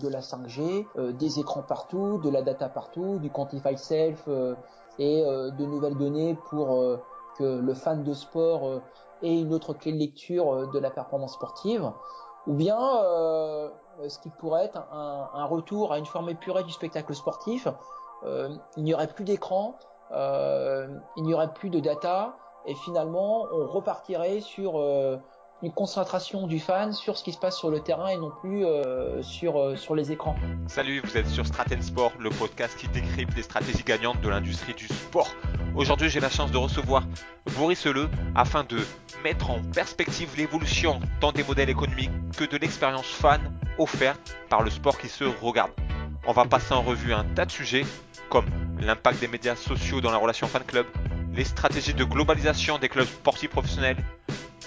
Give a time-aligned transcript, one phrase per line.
[0.00, 4.28] de la 5G, des écrans partout, de la data partout, du quantify self
[4.98, 6.82] et de nouvelles données pour
[7.36, 8.80] que le fan de sport
[9.22, 11.90] ait une autre clé de lecture de la performance sportive,
[12.46, 17.14] ou bien ce qui pourrait être un, un, retour à une forme épurée du spectacle
[17.14, 17.68] sportif.
[18.24, 19.78] il n'y aurait plus d'écran,
[20.10, 22.36] il n'y aurait plus de data,
[22.68, 25.16] et finalement on repartirait sur euh,
[25.62, 28.64] une concentration du fan sur ce qui se passe sur le terrain et non plus
[28.64, 30.36] euh, sur, euh, sur les écrans.
[30.68, 34.74] Salut, vous êtes sur Straten Sport, le podcast qui décrypte les stratégies gagnantes de l'industrie
[34.74, 35.28] du sport.
[35.74, 37.02] Aujourd'hui, j'ai la chance de recevoir
[37.56, 38.78] Boris Leu afin de
[39.24, 43.40] mettre en perspective l'évolution tant des modèles économiques que de l'expérience fan
[43.78, 45.72] offerte par le sport qui se regarde.
[46.26, 47.84] On va passer en revue un tas de sujets
[48.30, 48.46] comme
[48.80, 50.86] l'impact des médias sociaux dans la relation fan-club,
[51.32, 53.96] les stratégies de globalisation des clubs sportifs professionnels,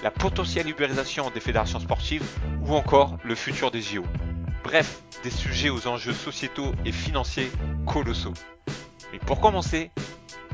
[0.03, 2.25] la potentielle ubérisation des fédérations sportives
[2.61, 4.03] ou encore le futur des JO.
[4.63, 7.51] Bref, des sujets aux enjeux sociétaux et financiers
[7.85, 8.33] colossaux.
[9.11, 9.91] Mais pour commencer,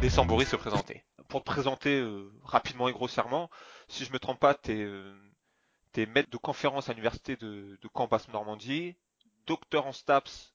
[0.02, 1.04] laissons Boris se présenter.
[1.30, 3.50] Pour te présenter euh, rapidement et grossièrement,
[3.88, 5.14] si je me trompe pas, tu es, euh,
[6.14, 8.96] maître de conférence à l'université de, de Caen Normandie,
[9.46, 10.54] docteur en STAPS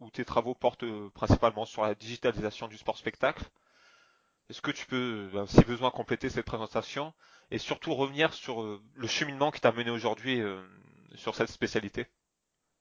[0.00, 3.44] où tes travaux portent euh, principalement sur la digitalisation du sport spectacle,
[4.48, 7.12] est-ce que tu peux, euh, si besoin, compléter cette présentation
[7.50, 10.58] et surtout revenir sur euh, le cheminement qui t'a mené aujourd'hui euh,
[11.14, 12.06] sur cette spécialité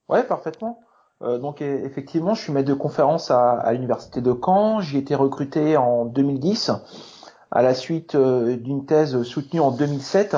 [0.10, 0.80] Ouais, parfaitement.
[1.22, 4.80] donc e, effectivement, je suis maître de conférence à, l'université de Caen.
[4.80, 6.72] J'ai été recruté en 2010
[7.52, 10.36] à la suite d'une thèse soutenue en 2007.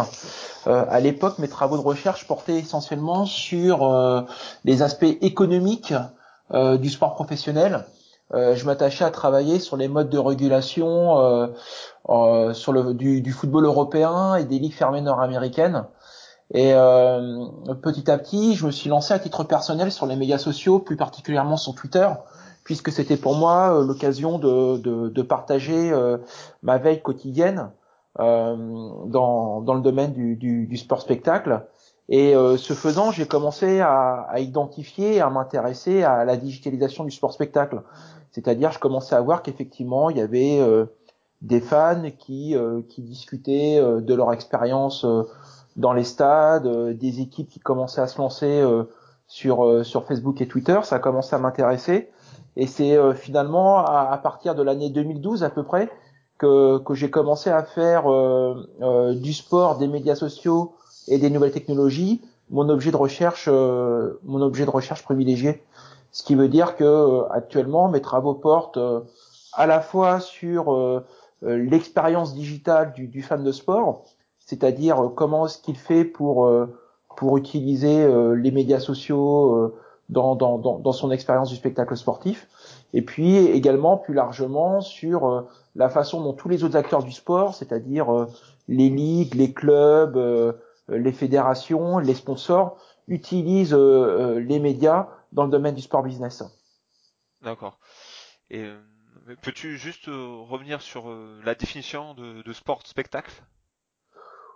[0.65, 4.27] à l'époque, mes travaux de recherche portaient essentiellement sur
[4.63, 5.93] les aspects économiques
[6.53, 7.85] du sport professionnel
[8.33, 11.47] euh, je m'attachais à travailler sur les modes de régulation euh,
[12.09, 15.85] euh, sur le du, du, football européen et des ligues fermées nord-américaines.
[16.53, 17.45] Et euh,
[17.81, 20.95] petit à petit, je me suis lancé à titre personnel sur les médias sociaux, plus
[20.95, 22.07] particulièrement sur Twitter,
[22.63, 25.91] puisque c'était pour moi l'occasion de, de, de, partager
[26.63, 27.69] ma veille quotidienne
[28.17, 31.67] dans, dans le domaine du, du, du sport spectacle.
[32.09, 37.31] Et ce faisant, j'ai commencé à, à identifier, à m'intéresser à la digitalisation du sport
[37.31, 37.83] spectacle.
[38.39, 40.85] C'est-à-dire, je commençais à voir qu'effectivement, il y avait euh,
[41.41, 45.05] des fans qui, euh, qui discutaient euh, de leur expérience
[45.75, 48.63] dans les stades, des équipes qui commençaient à se lancer
[49.27, 50.79] sur, sur Facebook et Twitter.
[50.83, 52.09] Ça a commencé à m'intéresser.
[52.57, 55.89] Et c'est finalement à, partir de l'année 2012 à peu près
[56.37, 58.05] que, que j'ai commencé à faire
[59.13, 60.73] du sport, des médias sociaux
[61.07, 65.63] et des nouvelles technologies mon objet de recherche, mon objet de recherche privilégié.
[66.11, 69.01] Ce qui veut dire que euh, actuellement mes travaux portent euh,
[69.53, 71.05] à la fois sur euh,
[71.41, 74.03] l'expérience digitale du, du, fan de sport,
[74.39, 76.51] c'est-à-dire comment est-ce qu'il fait pour
[77.15, 78.05] pour utiliser
[78.35, 79.73] les médias sociaux
[80.09, 82.49] dans, dans, dans, dans son expérience du spectacle sportif,
[82.93, 85.45] et puis également plus largement sur
[85.77, 88.27] la façon dont tous les autres acteurs du sport, c'est-à-dire
[88.67, 90.19] les ligues, les clubs,
[90.89, 92.75] les fédérations, les sponsors,
[93.07, 96.43] utilisent les médias dans le domaine du sport business.
[97.41, 97.79] D'accord.
[98.49, 98.79] Et euh,
[99.41, 103.31] peux-tu juste euh, revenir sur euh, la définition de, de sport spectacle?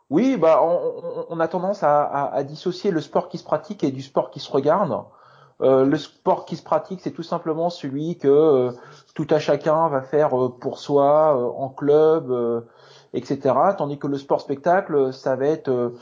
[0.09, 3.84] Oui, bah on, on, a tendance à, à, à, dissocier le sport qui se pratique
[3.84, 5.06] et du sport qui se regarde.
[5.61, 8.72] Euh, le sport qui se pratique, c'est tout simplement celui que euh,
[9.16, 12.66] tout à chacun va faire pour soi, en club,
[13.13, 13.55] etc.
[13.78, 15.94] Tandis que le sport spectacle, ça va être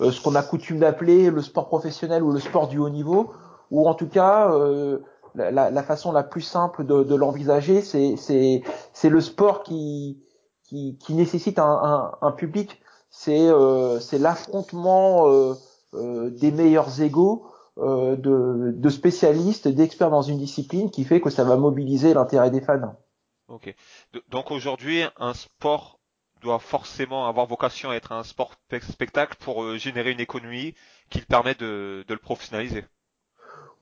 [0.00, 3.34] ce qu'on a coutume d'appeler le sport professionnel ou le sport du haut niveau,
[3.72, 4.98] ou en tout cas euh,
[5.34, 10.22] la, la, façon la plus simple de, de l'envisager, c'est c'est le sport qui
[10.62, 15.54] qui, qui nécessite un, un, un public, c'est euh, c'est l'affrontement euh,
[15.94, 17.48] euh des meilleurs égaux.
[17.78, 22.50] Euh, de, de spécialistes, d'experts dans une discipline qui fait que ça va mobiliser l'intérêt
[22.50, 22.94] des fans.
[23.48, 23.74] Ok.
[24.28, 25.98] Donc aujourd'hui, un sport
[26.42, 28.52] doit forcément avoir vocation à être un sport
[28.90, 30.74] spectacle pour euh, générer une économie
[31.08, 32.84] qui permet de, de le professionnaliser.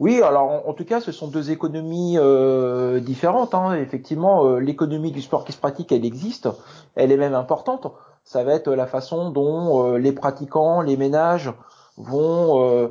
[0.01, 3.55] Oui, alors en, tout cas, ce sont deux économies euh, différentes.
[3.55, 3.75] Hein.
[3.75, 6.49] Effectivement, euh, l'économie du sport qui se pratique, elle existe,
[6.95, 7.87] elle est même importante.
[8.25, 11.53] Ça va être la façon dont euh, les pratiquants, les ménages
[11.99, 12.91] vont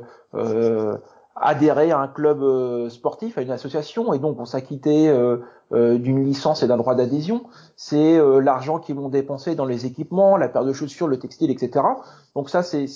[1.34, 5.12] adhérer à un club sportif, à une association, et donc vont s'acquitter
[5.72, 7.42] d'une licence et d'un droit d'adhésion.
[7.74, 11.84] C'est l'argent qu'ils vont dépenser dans les équipements, la paire de chaussures, le textile, etc.
[12.36, 12.86] Donc ça, c'est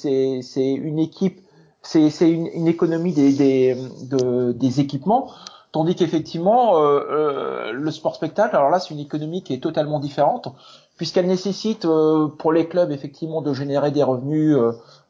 [0.55, 1.41] une équipe
[1.85, 3.77] c'est une, une, économie des, des,
[4.11, 5.31] de, des équipements,
[5.73, 10.01] tandis qu'effectivement euh, euh, le sport spectacle, alors là c'est une économie qui est totalement
[10.01, 10.49] différente,
[10.97, 14.57] puisqu'elle nécessite euh, pour les clubs effectivement de générer des revenus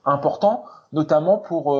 [0.05, 1.77] important, notamment pour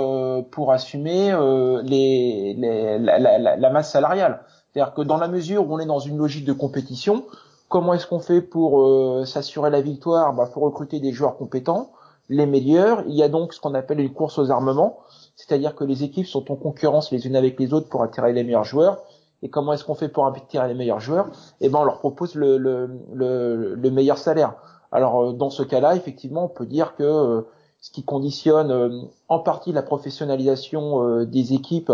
[0.51, 1.37] pour assumer
[1.83, 4.43] les, les la, la, la, masse salariale.
[4.73, 7.25] C'est-à-dire que dans la mesure où on est dans une logique de compétition,
[7.69, 10.35] comment est-ce qu'on fait pour s'assurer la victoire?
[10.35, 11.91] Bah, faut recruter des joueurs compétents,
[12.29, 13.05] les meilleurs.
[13.07, 14.99] Il y a donc ce qu'on appelle une course aux armements,
[15.37, 18.45] c'est-à-dire que les équipes sont en concurrence les unes avec les autres pour attirer les
[18.45, 19.03] meilleurs joueurs.
[19.43, 21.29] Et comment est-ce qu'on fait pour attirer les meilleurs joueurs?
[21.61, 24.55] Eh ben, on leur propose le, le, le, le meilleur salaire.
[24.91, 27.43] Alors euh, dans ce cas-là, effectivement, on peut dire que euh,
[27.81, 31.93] ce qui conditionne euh, en partie la professionnalisation des équipes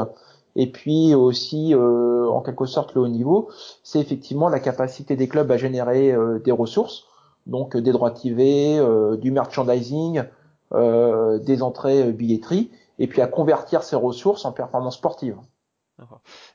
[0.55, 3.49] et puis aussi en quelque sorte le haut niveau,
[3.83, 6.13] c'est effectivement la capacité des clubs à générer
[6.45, 7.05] des ressources,
[7.47, 8.81] donc des droits TV,
[9.19, 10.25] du merchandising,
[10.73, 15.39] des entrées billetterie, et puis à convertir ces ressources en performances sportives.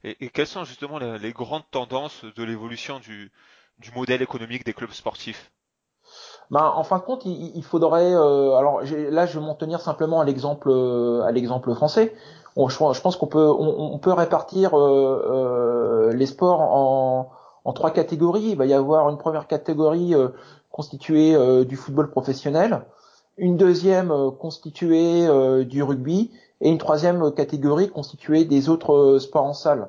[0.04, 3.32] Et, quelles sont justement les, grandes tendances de l'évolution du
[3.96, 5.52] modèle économique des clubs sportifs?
[6.52, 8.14] Ben, en fin de compte, il, faudrait.
[8.14, 12.14] Euh, alors là, je vais m'en tenir simplement à l'exemple euh, à l'exemple français.
[12.56, 17.32] je, pense qu'on peut on, peut répartir euh, les sports en,
[17.64, 18.50] en trois catégories.
[18.50, 20.14] Il va y avoir une première catégorie
[20.76, 22.82] constituée du football professionnel,
[23.38, 25.26] une deuxième constituée
[25.64, 29.88] du rugby et une troisième catégorie constituée des autres sports en salle.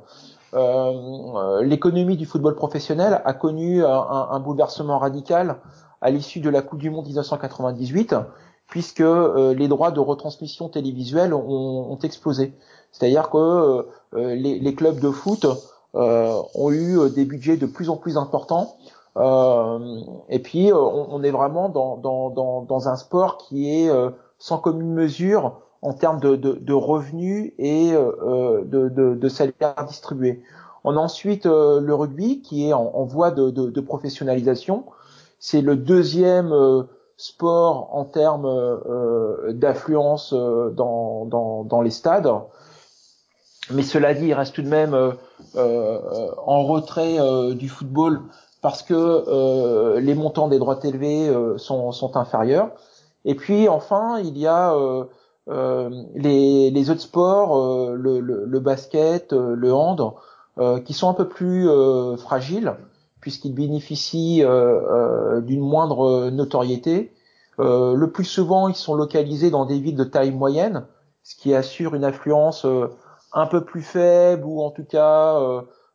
[1.63, 5.57] L'économie du football professionnel a connu un, bouleversement radical
[6.01, 8.15] à l'issue de la Coupe du Monde 1998,
[8.69, 12.53] puisque euh, les droits de retransmission télévisuelle ont, explosé.
[12.93, 13.83] C'est-à-dire que euh,
[14.15, 15.47] euh, les, clubs de foot
[15.95, 18.77] ont eu des budgets de plus en plus importants.
[19.19, 23.91] Et puis, on, on, est vraiment dans, dans, dans, dans, un sport qui est
[24.39, 30.43] sans commune mesure en termes de, de, de revenus et de, de, salaires distribués.
[30.85, 34.85] On a ensuite le rugby qui est en, en voie de, de, professionnalisation.
[35.39, 36.85] C'est le deuxième euh,
[37.17, 42.31] sport en termes euh, d'affluence euh, dans, dans, dans, les stades.
[43.71, 44.95] Mais cela dit, il reste tout de même
[45.57, 47.19] en retrait
[47.57, 48.23] du football
[48.67, 52.71] parce que les montants des droits élevés sont, sont, inférieurs.
[53.25, 54.75] Et puis enfin, il y a
[55.49, 60.15] les, les, autres sports, le, le, le, basket, le hand,
[60.85, 61.69] qui sont un peu plus
[62.19, 62.75] fragiles
[63.27, 67.13] puisqu'ils bénéficient euh, euh, d'une moindre notoriété.
[67.59, 70.87] Euh, le plus souvent, ils sont localisés dans des villes de taille moyenne,
[71.25, 72.65] ce qui assure une influence
[73.33, 75.41] un peu plus faible ou en tout cas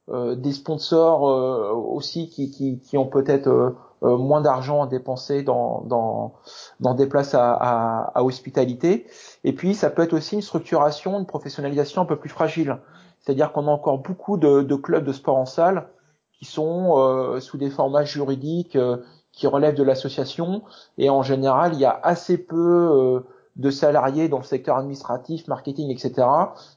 [0.10, 6.34] des sponsors aussi qui, qui, qui ont peut-être moins d'argent à dépenser dans, dans,
[6.80, 9.06] dans des places à, à, à, hospitalité.
[9.44, 12.80] Et puis, ça peut être aussi une structuration, une professionnalisation un peu plus fragile.
[13.22, 15.88] C'est-à-dire qu'on a encore beaucoup de, de, clubs de sport en salle
[16.34, 18.98] qui sont euh, sous des formats juridiques euh,
[19.32, 20.64] qui relèvent de l'association
[20.98, 23.20] et en général il y a assez peu euh,
[23.58, 26.28] de salariés dans le secteur administratif, marketing, etc.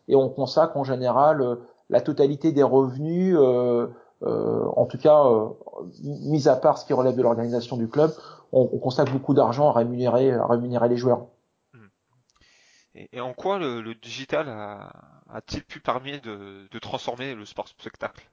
[0.06, 1.58] Et on consacre en général
[1.94, 5.24] la totalité des revenus, en tout cas,
[6.02, 8.12] mis à part ce qui relève de l'organisation du club,
[8.52, 11.26] on, consacre beaucoup d'argent à rémunérer, à rémunérer les joueurs.
[12.94, 14.48] Et, en quoi le, digital
[15.30, 18.28] a-t-il pu permettre de, de transformer le sport spectacle?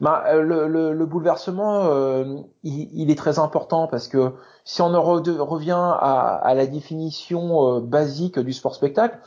[0.00, 2.24] Bah, euh, le, le, le, bouleversement, euh,
[2.64, 4.32] il, il, est très important parce que
[4.64, 9.18] si on revient à, à, la définition euh, basique du sport spectacle,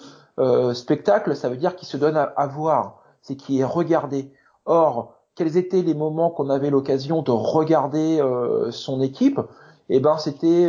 [0.73, 2.96] spectacle, ça veut dire qu'il se donne à, voir,
[3.27, 4.31] c'est qu'il est regardé.
[4.65, 8.21] Or, quels étaient les moments qu'on avait l'occasion de regarder
[8.71, 9.39] son équipe?
[9.89, 10.67] Eh ben, c'était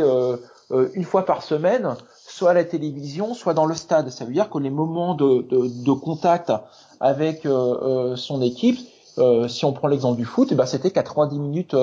[0.69, 4.09] une fois par semaine, soit à la télévision, soit dans le stade.
[4.09, 6.53] Ça veut dire que les moments de, de, de contact
[6.99, 7.47] avec
[8.15, 8.79] son équipe,
[9.19, 11.75] euh, si on prend l'exemple du foot, eh ben c'était 90 minutes,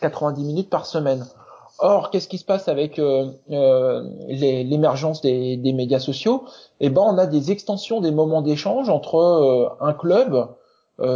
[0.00, 1.26] 90 euh, minutes par semaine.
[1.84, 3.32] Or, qu'est-ce qui se passe avec euh,
[4.28, 6.44] l'émergence des, des, médias sociaux?
[6.80, 10.46] Eh ben, on a des extensions des moments d'échange entre un club,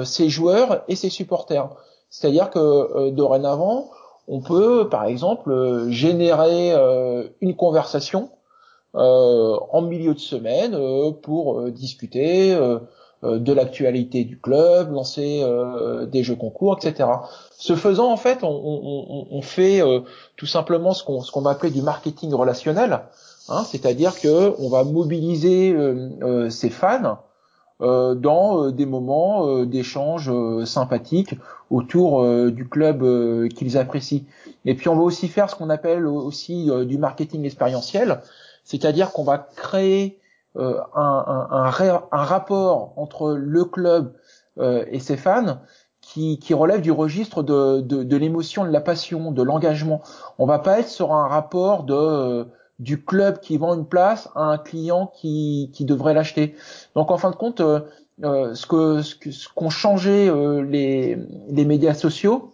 [0.04, 1.68] ses joueurs et ses supporters.
[2.10, 3.90] C'est-à-dire que dorénavant,
[4.26, 6.72] on peut, par exemple, générer
[7.40, 8.30] une conversation
[8.94, 10.76] en milieu de semaine
[11.22, 12.78] pour discuter euh,
[13.38, 17.08] de l'actualité du club, lancer euh, des jeux concours, etc.
[17.56, 20.00] Ce faisant, en fait, on, fait euh,
[20.36, 23.00] tout simplement ce qu'on ce qu'on va appeler du marketing relationnel,
[23.48, 25.74] hein, c'est-à-dire que on va mobiliser
[26.50, 27.18] ses fans
[27.80, 30.30] dans des moments d'échange
[30.64, 31.34] sympathiques
[31.70, 34.24] autour du club qu'ils apprécient.
[34.64, 38.20] Et puis on va aussi faire ce qu'on appelle aussi du marketing expérientiel,
[38.64, 40.25] c'est-à-dire qu'on va créer euh,
[40.58, 41.64] un, un,
[42.12, 44.14] un, rapport entre le club
[44.58, 45.60] euh, et ses fans
[46.00, 50.02] qui, qui, relève du registre de, de, de l'émotion, de la passion, de l'engagement.
[50.38, 52.46] On va pas être sur un rapport de
[52.78, 56.54] du club qui vend une place à un client qui, qui devrait l'acheter.
[56.94, 57.62] Donc en fin de compte,
[58.22, 60.30] ce que ce qu'ont changé
[60.62, 61.16] les,
[61.48, 62.52] les médias sociaux,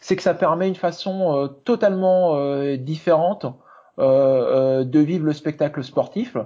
[0.00, 2.36] c'est que ça permet une façon totalement
[2.76, 3.46] différente
[3.98, 6.36] de vivre le spectacle sportif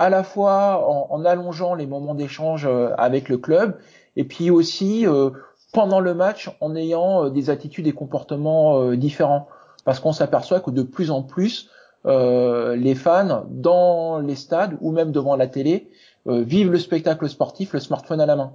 [0.00, 3.78] à la fois en, allongeant les moments d'échange euh, avec le club
[4.16, 5.28] et puis aussi euh,
[5.74, 9.46] pendant le match en ayant euh, des attitudes et comportements différents.
[9.84, 11.70] Parce qu'on s'aperçoit que de plus en plus,
[12.04, 15.90] les fans dans les stades ou même devant la télé
[16.26, 18.52] vivent le spectacle sportif, le smartphone à la main.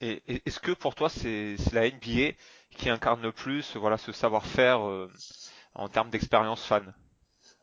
[0.00, 2.34] Et est-ce que pour toi c'est la NBA
[2.76, 4.80] qui incarne le plus voilà ce savoir-faire
[5.74, 6.92] en termes d'expérience fan?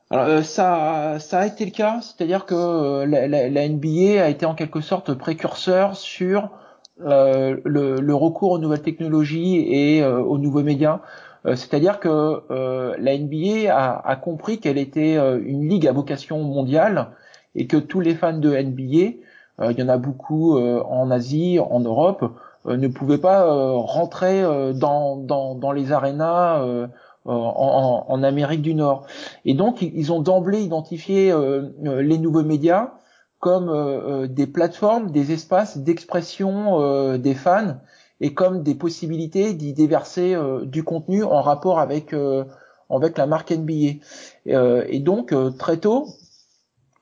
[0.10, 4.30] Alors euh, ça, ça a été le cas, c'est-à-dire que euh, la, la, NBA a
[4.30, 6.50] été en quelque sorte précurseur sur
[7.02, 11.02] euh, le, le, recours aux nouvelles technologies et aux nouveaux médias.
[11.46, 12.42] c'est-à-dire que
[12.98, 17.10] la NBA a, a compris qu'elle était une ligue à vocation mondiale
[17.56, 19.18] et que tous les fans de NBA,
[19.70, 22.26] il y en a beaucoup en Asie, en Europe,
[22.66, 23.46] ne pouvaient pas
[23.76, 24.42] rentrer
[24.74, 26.88] dans, dans, dans les arénas
[27.28, 29.06] en, en, Amérique du Nord.
[29.46, 32.94] Et donc, ils ont d'emblée identifié euh, euh, les nouveaux médias
[33.40, 37.78] comme euh, des plateformes, des espaces d'expression des fans
[38.20, 42.16] et comme des possibilités d'y déverser du contenu en rapport avec
[42.90, 44.00] avec la marque NBA.
[44.46, 46.08] et donc très tôt,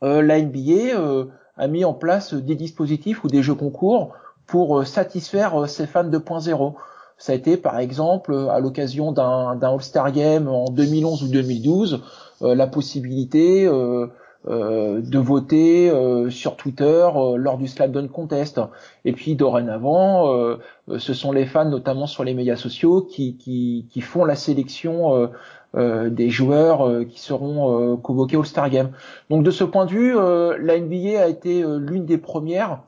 [0.02, 4.14] la NBA a mis en place des dispositifs ou des jeux concours
[4.46, 6.74] pour satisfaire ses fans 2.0.
[7.18, 12.02] Ça a été par exemple à l'occasion d'un All-Star Game en 2011 ou 2012
[12.42, 14.08] euh, la possibilité euh,
[14.48, 15.92] euh, de voter
[16.30, 17.08] sur Twitter
[17.38, 18.60] lors du Slam Dunk Contest.
[19.06, 20.58] Et puis dorénavant,
[20.98, 25.30] ce sont les fans, notamment sur les médias sociaux, qui, qui, qui font la sélection
[25.74, 28.92] des joueurs qui seront convoqués au All-Star Game.
[29.32, 32.84] Donc de ce point de vue, la NBA a été l'une des premières,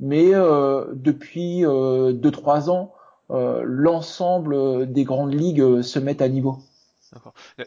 [0.00, 2.97] mais depuis 2-3 ans, euh,
[3.30, 6.58] l'ensemble des grandes ligues euh, se mettent à niveau.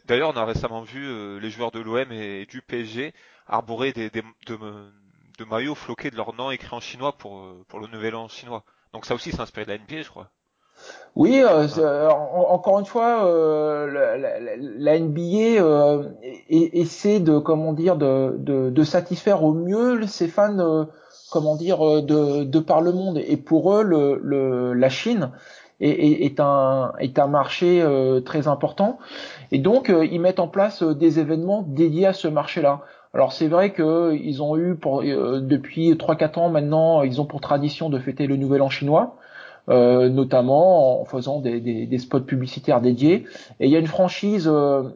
[0.06, 3.13] D'ailleurs, on a récemment vu euh, les joueurs de l'OM et du PSG
[3.48, 4.58] arborer des, des de,
[5.38, 8.63] de, maillots floqués de leur nom écrit en chinois pour, pour le nouvel an chinois.
[8.94, 10.30] Donc ça aussi, c'est inspiré de la NBA, je crois.
[11.15, 13.25] Oui, encore une fois,
[13.88, 16.10] la, la, la, NBA
[16.50, 20.88] essaie de comment dire de, de, de, satisfaire au mieux ses fans
[21.32, 23.20] comment dire, euh, de, de par le monde.
[23.26, 25.32] Et pour eux, le, le la Chine
[25.80, 29.00] est, est, un, est un marché euh, très important.
[29.52, 32.82] Et donc, euh, ils mettent en place des événements dédiés à ce marché-là.
[33.14, 37.90] Alors c'est vrai qu'ils ont eu pour, depuis 3-4 ans maintenant, ils ont pour tradition
[37.90, 39.18] de fêter le Nouvel An chinois.
[39.70, 43.26] Euh, notamment en faisant des, des, des, spots publicitaires dédiés.
[43.60, 44.90] Et il y a une franchise euh,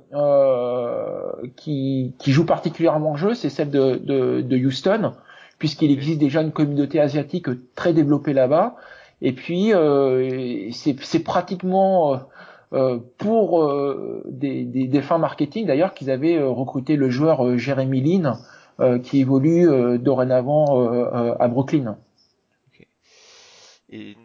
[1.56, 5.14] qui, qui, joue particulièrement le jeu, c'est celle de, de, de Houston,
[5.60, 8.76] puisqu'il existe déjà une communauté asiatique très développée là-bas.
[9.22, 12.18] Et puis euh, c'est pratiquement euh,
[12.74, 13.74] euh, pour
[14.26, 18.38] des, des, fins marketing d'ailleurs qu'ils avaient recruté le joueur Jeremy Lin
[19.04, 20.86] qui évolue dorénavant
[21.40, 21.98] à Brooklyn.
[23.90, 24.16] Et,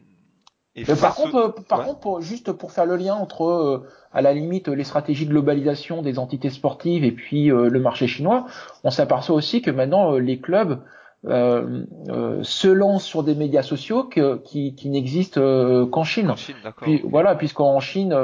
[1.01, 5.27] par contre, par contre, juste pour faire le lien entre, à la limite, les stratégies
[5.27, 8.47] de globalisation des entités sportives et puis le marché chinois,
[8.83, 10.81] on s'aperçoit aussi que maintenant les clubs
[11.27, 16.35] euh, euh, se lance sur des médias sociaux que, qui, qui n'existent euh, qu'en Chine.
[16.81, 18.15] Puis, voilà, puisqu'en Chine,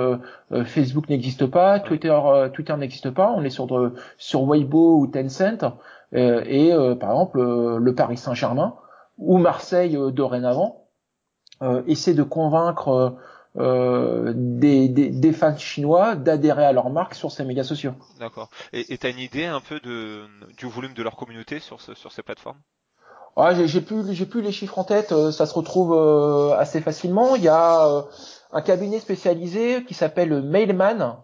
[0.65, 2.19] Facebook n'existe pas, Twitter,
[2.55, 3.33] Twitter n'existe pas.
[3.37, 5.75] On est sur sur Weibo ou Tencent.
[6.13, 7.43] et par exemple,
[7.79, 8.75] le Paris Saint-Germain
[9.19, 10.87] ou Marseille dorénavant
[11.87, 13.17] essaie de convaincre
[13.57, 17.93] des, des, des, fans chinois d'adhérer à leur marque sur ces médias sociaux.
[18.21, 18.49] D'accord.
[18.73, 20.25] Et tu as une idée un peu de,
[20.57, 22.61] du volume de leur communauté sur, ce, sur ces plateformes?
[23.37, 26.81] Ouais, j'ai plus j'ai plus les chiffres en tête, euh, ça se retrouve euh, assez
[26.81, 27.37] facilement.
[27.37, 28.03] Il y a euh,
[28.51, 31.19] un cabinet spécialisé qui s'appelle Mailman,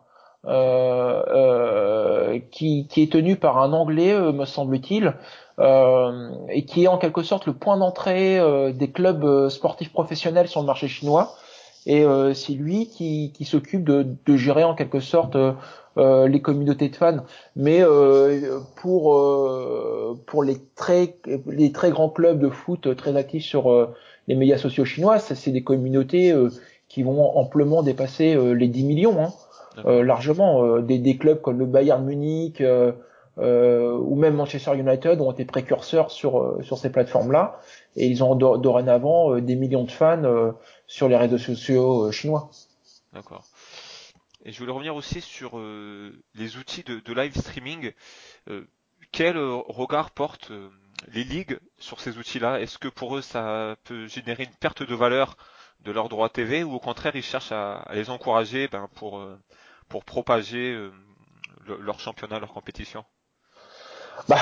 [2.50, 5.14] qui, qui est tenu par un Anglais, me semble-t-il,
[6.50, 8.40] et qui est en quelque sorte le point d'entrée
[8.74, 11.34] des clubs sportifs professionnels sur le marché chinois.
[11.86, 15.36] Et c'est lui qui, qui s'occupe de, de, gérer en quelque sorte
[15.98, 17.18] euh, les communautés de fans,
[17.54, 23.44] mais euh, pour euh, pour les très les très grands clubs de foot très actifs
[23.44, 23.90] sur
[24.26, 26.34] les médias sociaux chinois, c'est des communautés
[26.88, 30.78] qui vont amplement dépasser les 10 millions, hein, largement.
[30.78, 32.62] Des, des, clubs comme le Bayern Munich
[33.36, 37.60] ou même Manchester United ont été précurseurs sur sur ces plateformes-là,
[37.96, 40.54] et ils ont dorénavant des millions de fans
[40.86, 42.50] sur les réseaux sociaux chinois.
[43.12, 43.44] D'accord.
[44.44, 45.60] Et je voulais revenir aussi sur
[46.34, 47.92] les outils de, live streaming.
[49.12, 50.52] quel regard portent
[51.12, 52.60] les ligues sur ces outils-là?
[52.60, 55.36] Est-ce que pour eux ça peut générer une perte de valeur
[55.80, 59.24] de leurs droits TV ou au contraire ils cherchent à, les encourager ben, pour,
[59.88, 60.90] pour propager
[61.66, 63.04] leur championnat, leur compétition?
[64.28, 64.36] Bah,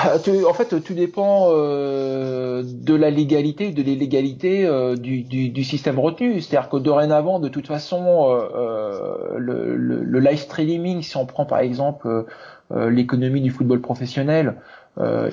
[0.47, 5.99] en fait, tout dépend euh, de la légalité, de l'illégalité euh, du, du, du, système
[5.99, 6.39] retenu.
[6.39, 11.25] C'est-à-dire que dorénavant, de toute façon, euh, euh le, le, le, live streaming, si on
[11.25, 12.25] prend par exemple
[12.71, 14.55] euh, l'économie du football professionnel,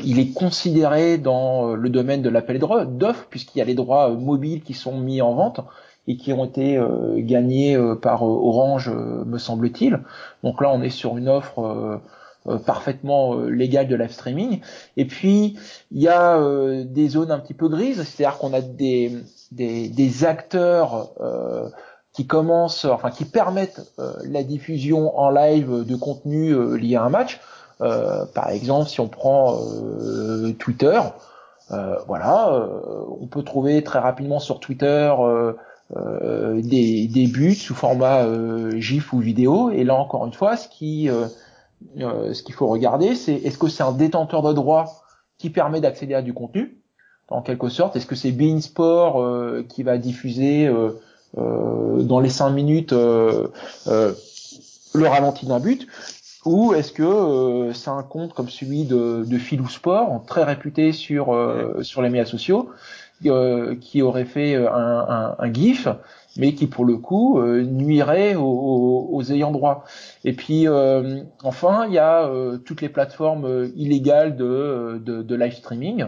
[0.05, 4.63] il est considéré dans le domaine de l'appel d'offres, puisqu'il y a les droits mobiles
[4.63, 5.61] qui sont mis en vente
[6.07, 6.81] et qui ont été
[7.17, 10.01] gagnés par Orange, me semble-t-il.
[10.45, 11.97] Donc là, on est sur une offre euh,
[12.57, 14.61] parfaitement euh, légal de live streaming.
[14.97, 15.59] Et puis
[15.91, 19.13] il y a euh, des zones un petit peu grises, c'est-à-dire qu'on a des,
[19.53, 21.11] des, des acteurs
[22.13, 23.93] qui commencent, enfin qui permettent
[24.25, 27.41] la diffusion en live de contenu lié à un match.
[27.79, 29.59] par exemple, si on prend
[30.59, 31.01] Twitter,
[32.07, 32.69] voilà,
[33.21, 35.15] on peut trouver très rapidement sur Twitter
[35.95, 38.27] des, des buts sous format
[38.77, 39.71] GIF ou vidéo.
[39.71, 41.09] Et là encore une fois, ce qui
[42.01, 45.03] euh, ce qu'il faut regarder, c'est est-ce que c'est un détenteur de droit
[45.39, 46.79] qui permet d'accéder à du contenu,
[47.29, 47.97] en quelque sorte?
[47.97, 50.93] Est-ce que c'est Bein Sport euh, qui va diffuser euh,
[51.35, 53.37] dans les cinq minutes le
[54.95, 55.87] ralenti d'un but?
[56.45, 61.27] Ou est-ce que c'est un compte comme celui de, de Philou Sport, très réputé sur
[61.83, 62.71] sur les médias sociaux,
[63.21, 65.89] qui aurait fait un, un, un GIF?
[66.39, 69.85] Mais qui pour le coup euh, nuirait aux, ayants droit.
[70.25, 75.55] Et puis euh, enfin, il y a euh, toutes les plateformes illégales de, de, live
[75.55, 76.07] streaming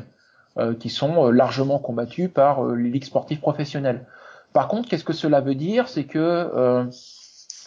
[0.78, 4.04] qui sont largement combattues par les ligues sportives professionnelles.
[4.52, 5.88] Par contre, qu'est-ce que cela veut dire?
[5.88, 6.88] C'est que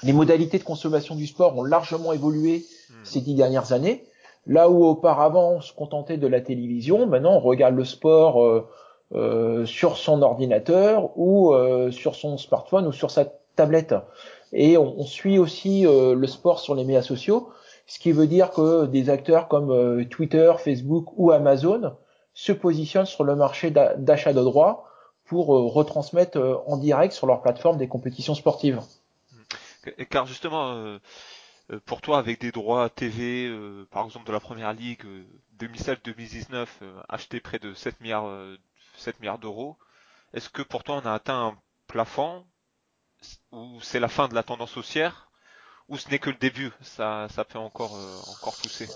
[0.04, 2.94] les modalités de consommation du sport ont largement évolué hmm.
[3.04, 4.04] ces dix dernières années.
[4.46, 8.68] Là où auparavant on se contentait de la télévision, maintenant on regarde le sport euh,
[9.66, 13.96] sur son ordinateur ou euh, sur son smartphone ou sur sa tablette.
[14.52, 17.52] Et on, on suit aussi euh, le sport sur les médias sociaux,
[17.86, 21.96] ce qui veut dire que des acteurs comme Twitter, Facebook ou Amazon
[22.34, 24.86] se positionnent sur le marché d'achat de droits
[25.26, 28.80] pour retransmettre en direct sur leur plateforme des compétitions sportives.
[30.10, 30.98] Car justement,
[31.86, 33.54] pour toi, avec des droits TV,
[33.92, 35.04] par exemple de la Première Ligue
[35.60, 36.68] 2007-2019,
[37.10, 38.32] achetés près de 7 milliards
[38.98, 39.78] 7 milliards d'euros.
[40.34, 42.46] Est-ce que pour toi on a atteint un plafond
[43.52, 45.30] ou c'est la fin de la tendance haussière
[45.90, 46.72] ou ce n'est que le début?
[46.82, 48.88] Ça, ça peut encore, euh, encore pousser.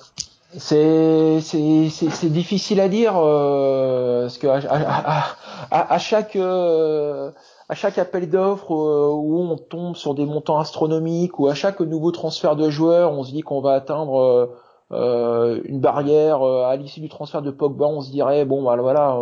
[0.57, 5.25] C'est c'est difficile à dire euh, parce que à,
[5.71, 7.31] à, chaque euh,
[7.67, 12.11] à chaque appel d'offres où on tombe sur des montants astronomiques ou à chaque nouveau
[12.11, 14.55] transfert de joueurs, on se dit qu'on va atteindre
[14.89, 19.17] une barrière à l'issue du transfert de Pogba, on se dirait bon bah, voilà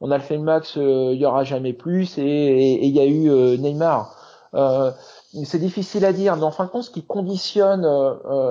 [0.00, 3.00] on a le fait le max, euh, il y aura jamais plus, et il y
[3.00, 4.16] a eu euh, Neymar.
[4.54, 4.90] Euh,
[5.44, 7.82] c'est difficile à dire, mais en fin de compte, ce qui conditionne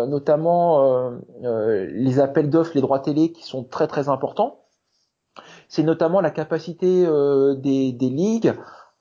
[0.07, 4.61] notamment les appels d'offres, les droits télé, qui sont très très importants,
[5.67, 7.05] c'est notamment la capacité
[7.57, 8.53] des, ligues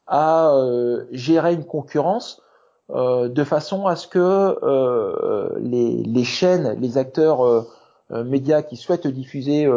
[0.08, 0.52] à
[1.12, 2.42] gérer une concurrence
[2.88, 4.58] de façon à ce que
[5.60, 7.64] les, chaînes, les acteurs
[8.10, 9.70] médias qui souhaitent diffuser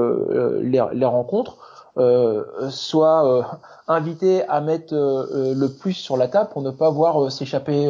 [0.63, 1.59] les rencontres
[1.97, 3.43] euh, soit euh,
[3.89, 7.87] invités à mettre euh, le plus sur la table pour ne pas voir s'échapper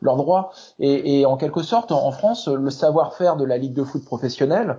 [0.00, 0.50] leurs droits.
[0.78, 4.78] Et, et, en quelque sorte, en, France, le savoir-faire de la Ligue de foot professionnelle,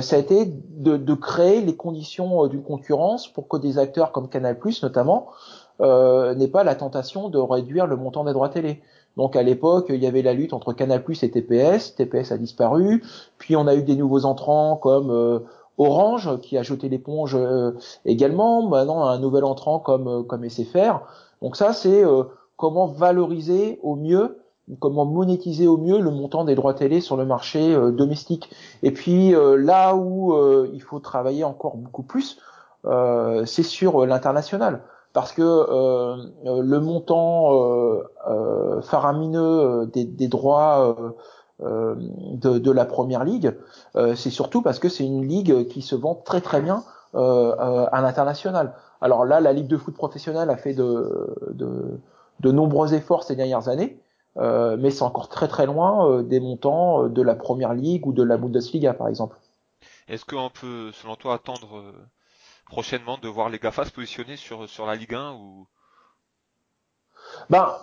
[0.00, 4.28] ça a été de, de créer les conditions d'une concurrence pour que des acteurs comme
[4.28, 5.28] Canal+, notamment,
[5.80, 8.80] n'aient pas la tentation de réduire le montant des droits télé.
[9.16, 11.94] Donc à l'époque, il y avait la lutte entre Canal+ et TPS.
[11.96, 13.02] TPS a disparu.
[13.36, 15.42] Puis on a eu des nouveaux entrants comme
[15.78, 17.72] Orange qui a jeté l'éponge euh,
[18.04, 21.00] également, maintenant un nouvel entrant comme euh, comme SFR.
[21.40, 22.24] Donc ça c'est euh,
[22.56, 24.38] comment valoriser au mieux,
[24.78, 28.50] comment monétiser au mieux le montant des droits télé sur le marché domestique.
[28.82, 30.36] Et puis là où
[30.72, 32.38] il faut travailler encore beaucoup plus,
[32.84, 34.82] c'est sur l'international
[35.12, 38.00] parce que le montant
[38.82, 40.94] faramineux des, droits
[41.62, 43.54] de, de, la première ligue,
[43.96, 47.86] euh, c'est surtout parce que c'est une ligue qui se vend très très bien euh,
[47.92, 48.74] à l'international.
[49.00, 52.00] Alors là, la ligue de foot professionnelle a fait de, de,
[52.40, 53.98] de nombreux efforts ces dernières années,
[54.38, 58.22] euh, mais c'est encore très très loin des montants de la première ligue ou de
[58.22, 59.36] la Bundesliga par exemple.
[60.08, 61.84] Est-ce qu'on peut, selon toi, attendre
[62.66, 65.66] prochainement de voir les GAFA se positionner sur, sur la Ligue 1 ou?
[67.50, 67.76] Ben,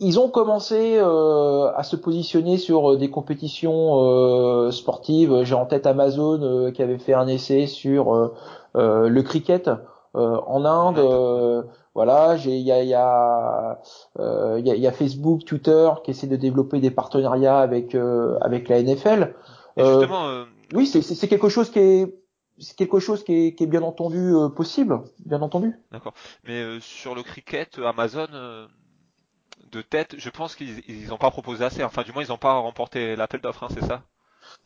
[0.00, 5.42] ils, ont commencé à se positionner sur des compétitions sportives.
[5.44, 8.32] J'ai en tête Amazon qui avait fait un essai sur
[8.74, 9.70] le cricket
[10.14, 11.64] en Inde.
[11.94, 13.78] Voilà, il y a y a,
[14.18, 18.38] euh, y, a, y a Facebook, Twitter qui essaie de développer des partenariats avec euh,
[18.40, 19.34] avec la NFL.
[19.78, 22.18] Euh, justement, oui, c'est quelque chose qui est
[22.58, 25.74] c'est quelque chose qui est, qui est bien entendu possible, bien entendu.
[25.90, 26.14] D'accord.
[26.44, 28.28] Mais sur le cricket, Amazon
[29.72, 31.82] de tête, je pense qu'ils ils ont pas proposé assez.
[31.82, 34.02] Enfin, du moins, ils n'ont pas remporté l'appel d'offres, hein, c'est ça?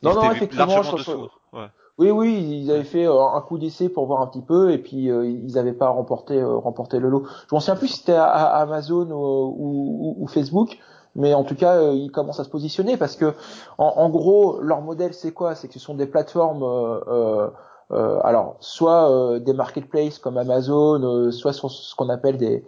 [0.03, 1.13] Non, non, effectivement, je
[1.53, 1.67] ouais.
[1.99, 4.79] Oui, oui, ils avaient fait euh, un coup d'essai pour voir un petit peu, et
[4.79, 7.25] puis euh, ils n'avaient pas remporté, euh, remporté le lot.
[7.49, 10.79] Je m'en souviens plus si c'était à, Amazon ou, ou, Facebook,
[11.15, 13.33] mais en tout cas, ils commencent à se positionner parce que,
[13.79, 15.55] en, en gros, leur modèle, c'est quoi?
[15.55, 16.63] C'est que ce sont des plateformes
[17.93, 22.65] euh, alors soit euh, des marketplaces comme Amazon, euh, soit sur ce qu'on appelle des,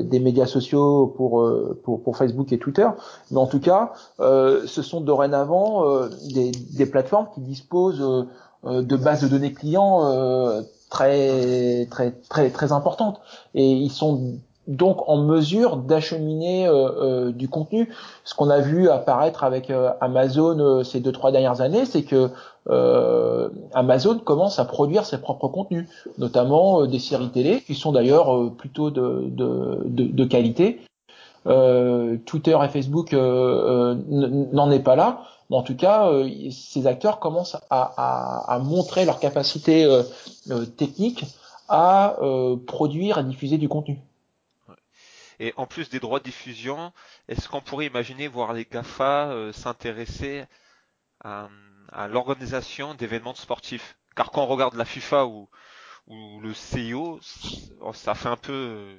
[0.00, 1.46] des médias sociaux pour,
[1.84, 2.88] pour, pour Facebook et Twitter.
[3.30, 5.84] Mais en tout cas, ce sont dorénavant
[6.32, 8.26] des, des plateformes qui disposent
[8.64, 13.20] de bases de données clients très très très très importantes
[13.54, 17.92] et ils sont donc en mesure d'acheminer euh, euh, du contenu.
[18.24, 22.30] Ce qu'on a vu apparaître avec euh, Amazon ces deux trois dernières années, c'est que
[23.74, 28.90] Amazon commence à produire ses propres contenus, notamment des séries télé qui sont d'ailleurs plutôt
[28.90, 30.80] de, de, de, qualité.
[31.44, 36.10] Twitter et Facebook n'en est pas là, mais en tout cas,
[36.50, 39.88] ces acteurs commencent à, à, à montrer leur capacité
[40.76, 41.24] technique
[41.68, 42.16] à
[42.66, 44.00] produire et diffuser du contenu.
[45.38, 46.92] Et en plus des droits de diffusion,
[47.28, 50.44] est-ce qu'on pourrait imaginer voir les GAFA euh, s'intéresser
[51.22, 51.48] à,
[52.08, 53.96] l'organisation d'événements sportifs.
[54.14, 55.48] Car quand on regarde la FIFA ou,
[56.06, 57.18] ou le CIO,
[57.92, 58.96] ça fait un peu euh,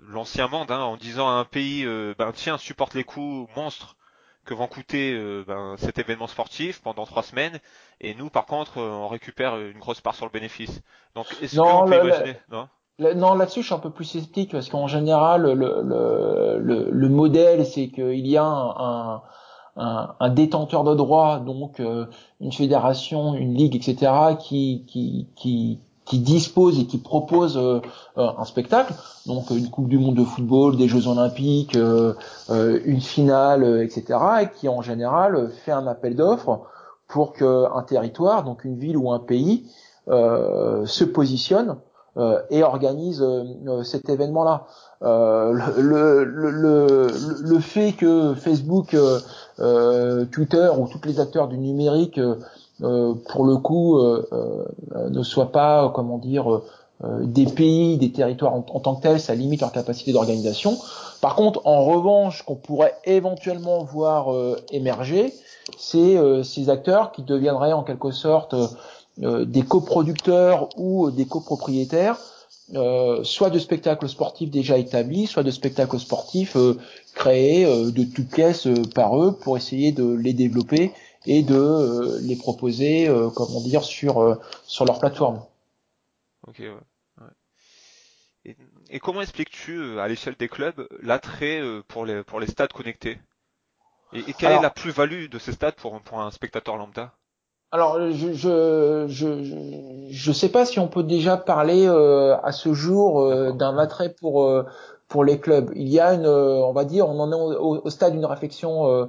[0.00, 3.96] l'ancien monde hein, en disant à un pays, euh, ben tiens, supporte les coûts monstres
[4.44, 5.16] que vont coûter
[5.46, 7.60] ben, cet événement sportif pendant trois semaines,
[8.00, 10.82] et nous, par contre, on récupère une grosse part sur le bénéfice.
[11.14, 12.68] Donc, est-ce qu'on peut imaginer non?
[12.98, 17.08] non, là-dessus, je suis un peu plus sceptique parce qu'en général, le, le, le, le
[17.08, 19.22] modèle, c'est qu'il y a un, un,
[19.76, 22.06] un, détenteur de droit, donc euh,
[22.40, 27.80] une fédération, une ligue, etc., qui, qui, qui, qui dispose et qui propose euh,
[28.18, 28.94] euh, un spectacle,
[29.26, 34.68] donc une Coupe du Monde de football, des Jeux Olympiques, une finale, etc., et qui
[34.68, 36.60] en général fait un appel d'offres
[37.08, 39.66] pour qu'un territoire, donc une ville ou un pays,
[40.08, 41.76] se positionne
[42.18, 44.66] euh, et organise euh, euh, cet événement-là.
[45.00, 47.06] Le, le, le,
[47.40, 48.94] le, fait que Facebook,
[49.58, 52.20] Twitter ou tous les acteurs du numérique,
[52.78, 56.62] pour le coup, ne soient pas, comment dire,
[57.20, 60.78] des pays, des territoires en, tant que tels, ça limite leur capacité d'organisation.
[61.20, 64.34] Par contre, en revanche, qu'on pourrait éventuellement voir
[64.70, 65.32] émerger,
[65.78, 68.54] c'est ces acteurs qui deviendraient en quelque sorte
[69.20, 72.16] euh, des coproducteurs ou des copropriétaires,
[72.74, 76.78] euh, soit de spectacles sportifs déjà établis, soit de spectacles sportifs euh,
[77.14, 80.92] créés de toutes pièces par eux pour essayer de les développer
[81.26, 85.42] et de les proposer, comment dire, sur sur leur plateforme.
[86.48, 86.72] Ok, ouais.
[88.44, 88.56] Et,
[88.88, 93.18] et, comment expliques-tu à l'échelle des clubs l'attrait pour les pour les stades connectés?
[94.14, 97.12] Et, quelle est la plus-value de ces stades pour pour un spectateur lambda?
[97.74, 99.26] Alors, je, je je
[100.10, 104.10] je sais pas si on peut déjà parler euh, à ce jour euh, d'un attrait
[104.10, 104.66] pour euh,
[105.08, 105.70] pour les clubs.
[105.74, 109.08] Il y a une, on va dire, on en est au, stade d'une réflexion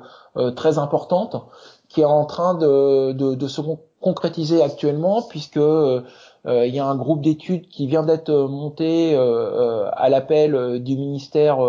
[0.55, 1.45] très importante
[1.89, 3.61] qui est en train de de, de se
[4.01, 10.83] concrétiser actuellement puisque il y a un groupe d'études qui vient d'être monté à l'appel
[10.83, 11.59] du ministère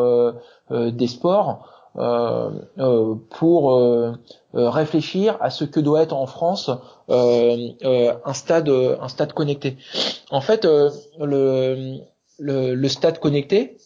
[0.70, 4.12] des Sports pour euh,
[4.52, 6.70] réfléchir à ce que doit être en France
[7.08, 9.76] un stade un stade connecté.
[10.30, 11.98] En fait, le,
[12.38, 13.76] le, le stade connecté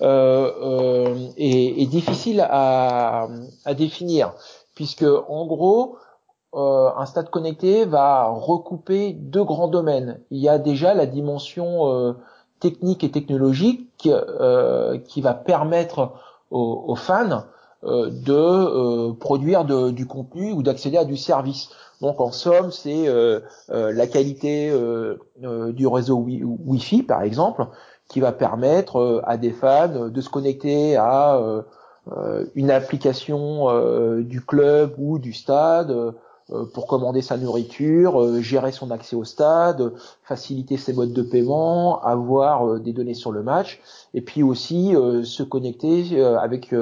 [0.00, 3.28] est, est, difficile à,
[3.64, 4.32] à définir
[4.74, 5.98] puisque en gros
[6.54, 10.20] un stade connecté va recouper deux grands domaines.
[10.30, 12.16] Il y a déjà la dimension
[12.60, 16.12] technique et technologique qui va permettre
[16.50, 17.44] aux, fans
[17.84, 21.70] euh, de euh, produire du contenu ou d'accéder à du service.
[22.00, 24.72] Donc en somme, c'est euh, la qualité
[25.38, 27.66] du réseau Wi-Fi, par exemple,
[28.08, 31.40] qui va permettre à des fans de se connecter à
[32.54, 36.14] une application du club ou du stade
[36.74, 42.78] pour commander sa nourriture, gérer son accès au stade, faciliter ses modes de paiement, avoir
[42.78, 43.80] des données sur le match,
[44.14, 46.72] et puis aussi se connecter avec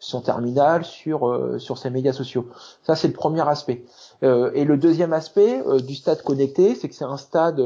[0.00, 2.46] son terminal sur sur ses médias sociaux.
[2.82, 3.84] Ça c'est le premier aspect.
[4.22, 7.62] et le deuxième aspect du stade connecté, c'est que c'est un stade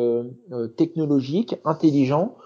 [0.76, 2.36] technologique, intelligent,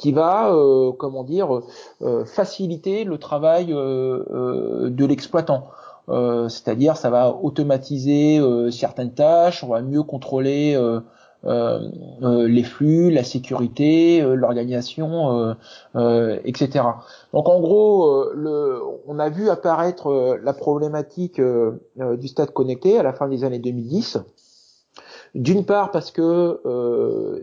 [0.00, 1.60] qui va, euh, comment dire,
[2.02, 5.68] euh, faciliter le travail euh, de l'exploitant.
[6.08, 8.40] C'est-à-dire, ça va automatiser
[8.72, 10.76] certaines tâches, on va mieux contrôler
[11.44, 15.54] les flux, la sécurité, l'organisation,
[16.44, 16.84] etc.
[17.32, 18.24] Donc en gros,
[19.06, 24.18] on a vu apparaître la problématique du stade connecté à la fin des années 2010.
[25.36, 26.60] D'une part parce que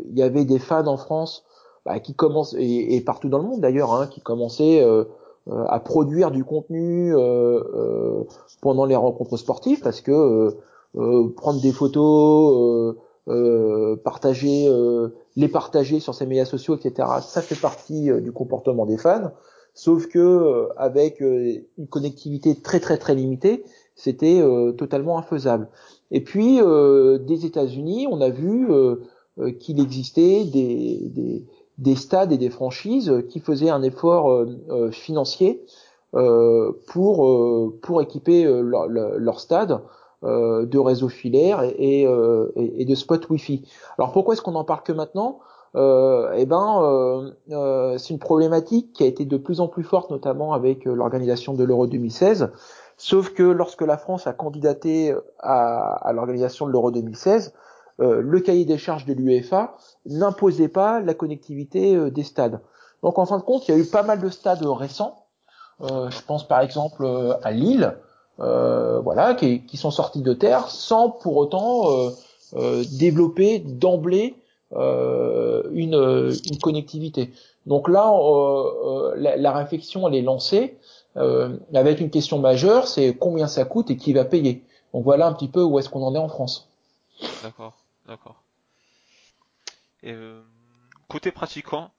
[0.09, 1.45] il y avait des fans en France
[1.87, 5.05] bah, qui commence et, partout dans le monde d'ailleurs, hein, qui commençaient euh, euh,
[5.49, 8.23] à produire du contenu euh,
[8.61, 10.55] pendant les rencontres sportives, parce que
[11.35, 12.95] prendre des photos,
[14.03, 14.67] partager,
[15.35, 17.07] les partager sur ses médias sociaux, etc.
[17.21, 19.31] Ça fait partie du comportement des fans.
[19.73, 23.63] Sauf que avec une connectivité très très très limitée,
[23.95, 24.41] c'était
[24.77, 25.69] totalement infaisable.
[26.09, 28.67] Et puis des États-Unis, on a vu
[29.59, 31.45] qu'il existait des, des,
[31.77, 35.63] des stades et des franchises qui faisaient un effort euh, euh, financier
[36.15, 39.81] euh, pour pour équiper leur, leur stade
[40.23, 43.67] de réseaux filaires et, de spots Wi-Fi.
[43.97, 45.39] Alors pourquoi est-ce qu'on en parle que maintenant?
[45.75, 47.31] Eh ben,
[47.97, 51.63] c'est une problématique qui a été de plus en plus forte, notamment avec l'organisation de
[51.63, 52.49] l'Euro 2016.
[52.95, 57.53] Sauf que lorsque la France a candidaté à l'organisation de l'Euro 2016,
[57.99, 62.59] euh, le cahier des charges de l'UEFA n'imposait pas la connectivité euh, des stades.
[63.01, 65.25] Donc en fin de compte, il y a eu pas mal de stades récents.
[65.81, 67.07] Euh, je pense par exemple
[67.43, 67.95] à Lille,
[68.37, 71.89] voilà, qui, qui, sont sortis de terre sans pour autant
[72.91, 74.35] développer d'emblée
[74.71, 77.31] une, une, connectivité.
[77.65, 78.11] Donc là,
[79.15, 80.77] la, la, réflexion elle est lancée
[81.15, 84.63] avec une question majeure, c'est combien ça coûte et qui va payer.
[84.93, 86.67] Donc voilà un petit peu où est-ce qu'on en est en France.
[87.43, 87.73] D'accord.
[88.07, 88.41] D'accord.
[90.03, 90.41] Et euh,
[91.07, 91.91] côté pratiquant,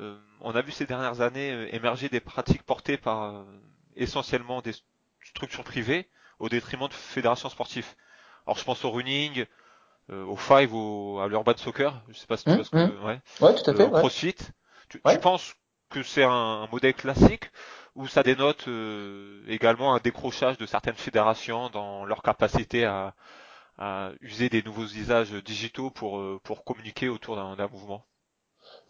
[0.00, 3.44] euh, on a vu ces dernières années euh, émerger des pratiques portées par
[3.96, 4.74] essentiellement des
[5.24, 7.94] structures privées au détriment de fédérations sportives.
[8.46, 9.46] Alors je pense au running,
[10.08, 12.00] au five, ou à l'urban soccer.
[12.08, 13.04] Je sais pas si tu mmh, vois ce que, mmh.
[13.04, 13.20] ouais.
[13.40, 13.54] ouais.
[13.54, 13.84] tout à fait.
[13.84, 14.36] au crossfit.
[14.88, 15.56] Tu, tu, penses
[15.90, 17.50] que c'est un, modèle classique
[17.96, 18.68] ou ça dénote
[19.48, 23.14] également un décrochage de certaines fédérations dans leur capacité à,
[23.78, 28.04] à user des nouveaux usages digitaux pour, euh, pour communiquer autour d'un mouvement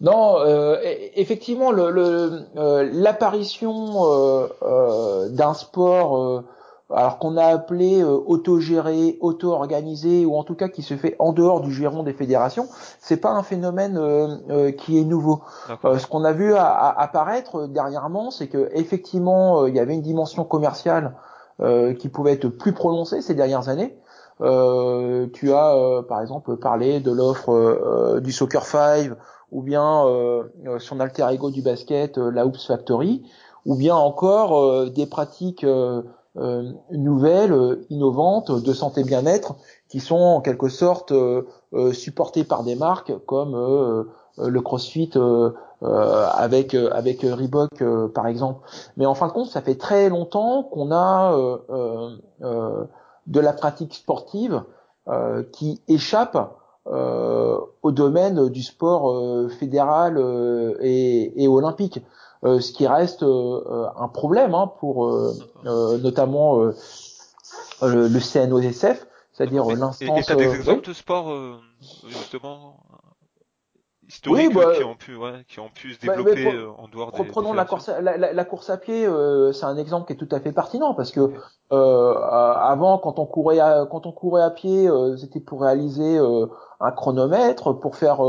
[0.00, 6.44] non, euh, e-, effectivement, euh, l'apparition le, euh, d'un sport,
[6.90, 11.60] alors qu'on a appelé autogéré, auto-organisé, ou en tout cas qui se fait en dehors
[11.60, 12.68] du giron des fédérations,
[13.00, 13.98] c'est pas un phénomène
[14.78, 15.42] qui est nouveau.
[15.82, 21.16] ce qu'on a vu apparaître dernièrement, c'est que effectivement, il y avait une dimension commerciale
[21.98, 23.96] qui pouvait être plus prononcée ces dernières années.
[24.42, 29.12] Euh, tu as euh, par exemple parlé de l'offre euh, du Soccer 5
[29.52, 30.04] ou bien
[30.80, 33.22] son alter ego du basket, la Hoops Factory,
[33.64, 35.64] ou bien encore des pratiques
[36.90, 39.54] nouvelles, innovantes de santé bien-être
[39.88, 41.12] qui sont en quelque sorte
[41.92, 43.54] supportées par des marques comme
[44.36, 45.12] le CrossFit
[45.80, 48.68] avec avec Reebok par exemple.
[48.96, 51.32] Mais en fin de compte, ça fait très longtemps qu'on a
[53.26, 54.62] de la pratique sportive
[55.08, 56.36] euh, qui échappe
[56.86, 60.18] euh, au domaine du sport euh, fédéral
[60.80, 62.00] et, olympique,
[62.42, 65.10] ce qui reste un problème hein, pour
[65.64, 66.56] notamment
[67.82, 70.30] le, CNOSF, c'est-à-dire l'instance.
[70.30, 71.32] Et, et des exemples de sport
[72.06, 72.76] justement?
[74.08, 77.12] Historiques bah, qui ont pu ouais, qui ont pu se bah, développer euh, en dehors
[77.12, 80.12] des prenons la course à, la, la, course à pied euh, c'est un exemple qui
[80.12, 81.32] est tout à fait pertinent parce que
[81.72, 86.18] euh, avant quand on courait à, quand on courait à pied euh, c'était pour réaliser
[86.80, 88.22] un chronomètre pour faire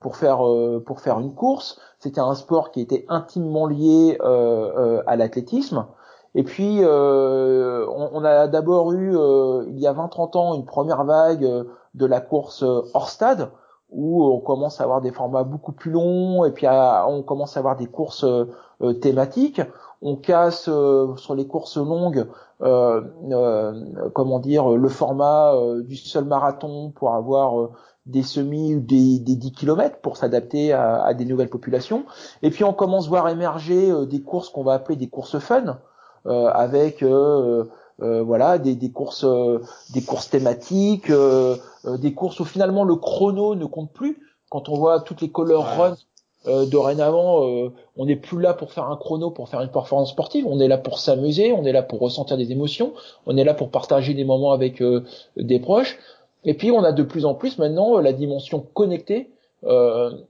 [0.00, 0.38] pour faire
[0.84, 1.80] pour faire une course.
[1.98, 5.86] C'était un sport qui était intimement lié à l'athlétisme.
[6.34, 9.16] Et puis on, on, a d'abord eu
[9.68, 13.50] il y a 20-30 ans une première vague de la course hors stade
[13.90, 17.60] où on commence à avoir des formats beaucoup plus longs et puis on commence à
[17.60, 19.62] avoir des courses euh, thématiques.
[20.02, 22.26] On casse euh, sur les courses longues,
[22.62, 23.00] euh,
[24.14, 27.70] comment dire, le format du seul marathon pour avoir
[28.06, 32.04] des semis ou des, des 10 km pour s'adapter à, à, des nouvelles populations.
[32.42, 35.78] Et puis on commence à voir émerger des courses qu'on va appeler des courses fun,
[36.24, 37.02] avec
[37.98, 39.26] voilà, des, des courses,
[39.92, 44.18] des courses thématiques, des courses où finalement le chrono ne compte plus.
[44.50, 45.96] Quand on voit toutes les color runs
[46.46, 50.10] euh, dorénavant, euh, on n'est plus là pour faire un chrono, pour faire une performance
[50.10, 50.46] sportive.
[50.46, 52.92] On est là pour s'amuser, on est là pour ressentir des émotions,
[53.26, 55.04] on est là pour partager des moments avec euh,
[55.36, 55.98] des proches.
[56.44, 59.30] Et puis on a de plus en plus maintenant la dimension connectée
[59.62, 60.22] de,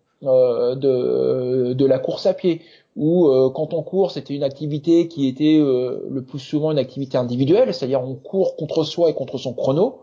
[1.74, 2.62] de la course à pied,
[2.98, 7.72] où quand on court, c'était une activité qui était le plus souvent une activité individuelle,
[7.72, 10.00] c'est-à-dire on court contre soi et contre son chrono.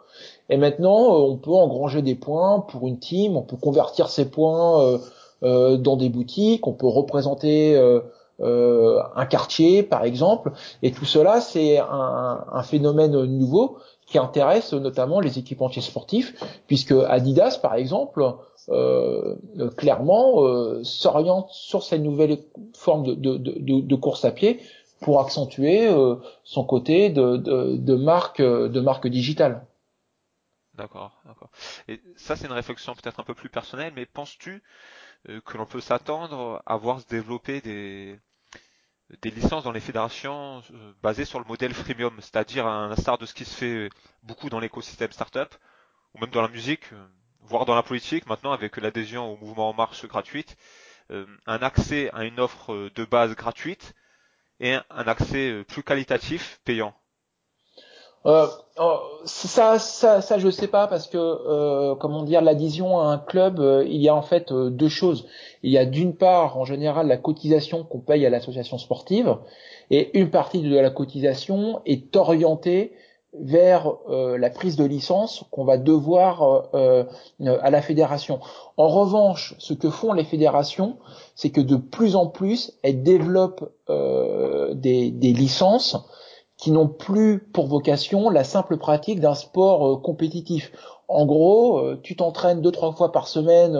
[0.49, 4.99] Et maintenant, on peut engranger des points pour une team, on peut convertir ces points
[5.43, 7.99] euh, dans des boutiques, on peut représenter euh,
[8.39, 14.73] euh, un quartier par exemple, et tout cela c'est un, un, phénomène nouveau qui intéresse
[14.73, 16.35] notamment les équipementiers sportifs,
[16.67, 18.23] puisque Adidas par exemple
[18.69, 19.35] euh,
[19.77, 22.39] clairement euh, s'oriente sur cette nouvelle
[22.73, 24.59] forme de, de, de, de, course à pied
[25.01, 29.65] pour accentuer euh, son côté de, de, marque de marque digitale.
[30.75, 31.49] D'accord, d'accord.
[31.87, 34.61] Et ça c'est une réflexion peut-être un peu plus personnelle, mais penses-tu
[35.29, 38.19] euh, que l'on peut s'attendre à voir se développer des,
[39.21, 43.25] des licences dans les fédérations euh, basées sur le modèle freemium, c'est-à-dire à l'instar de
[43.25, 43.89] ce qui se fait
[44.23, 45.53] beaucoup dans l'écosystème startup,
[46.13, 47.07] ou même dans la musique, euh,
[47.41, 50.57] voire dans la politique maintenant avec l'adhésion au mouvement en marche gratuite,
[51.11, 53.93] un accès à une offre de base gratuite
[54.59, 56.95] et un accès plus qualitatif payant.
[58.25, 58.47] Euh,
[58.79, 63.17] oh, ça, ça, ça, je sais pas parce que, euh, comment dire, l'adhésion à un
[63.19, 65.27] club, euh, il y a en fait euh, deux choses.
[65.61, 69.37] Il y a d'une part, en général, la cotisation qu'on paye à l'association sportive,
[69.91, 72.93] et une partie de la cotisation est orientée
[73.37, 78.39] vers la prise de licence qu'on va devoir à la fédération.
[78.77, 80.95] En revanche, ce que font les fédérations,
[81.35, 85.97] c'est que de plus en plus, elles développent des, des licences
[86.65, 90.71] qui n'ont plus pour vocation la simple pratique d'un sport euh, compétitif.
[91.07, 93.77] En gros, euh, tu t'entraînes deux trois fois par semaine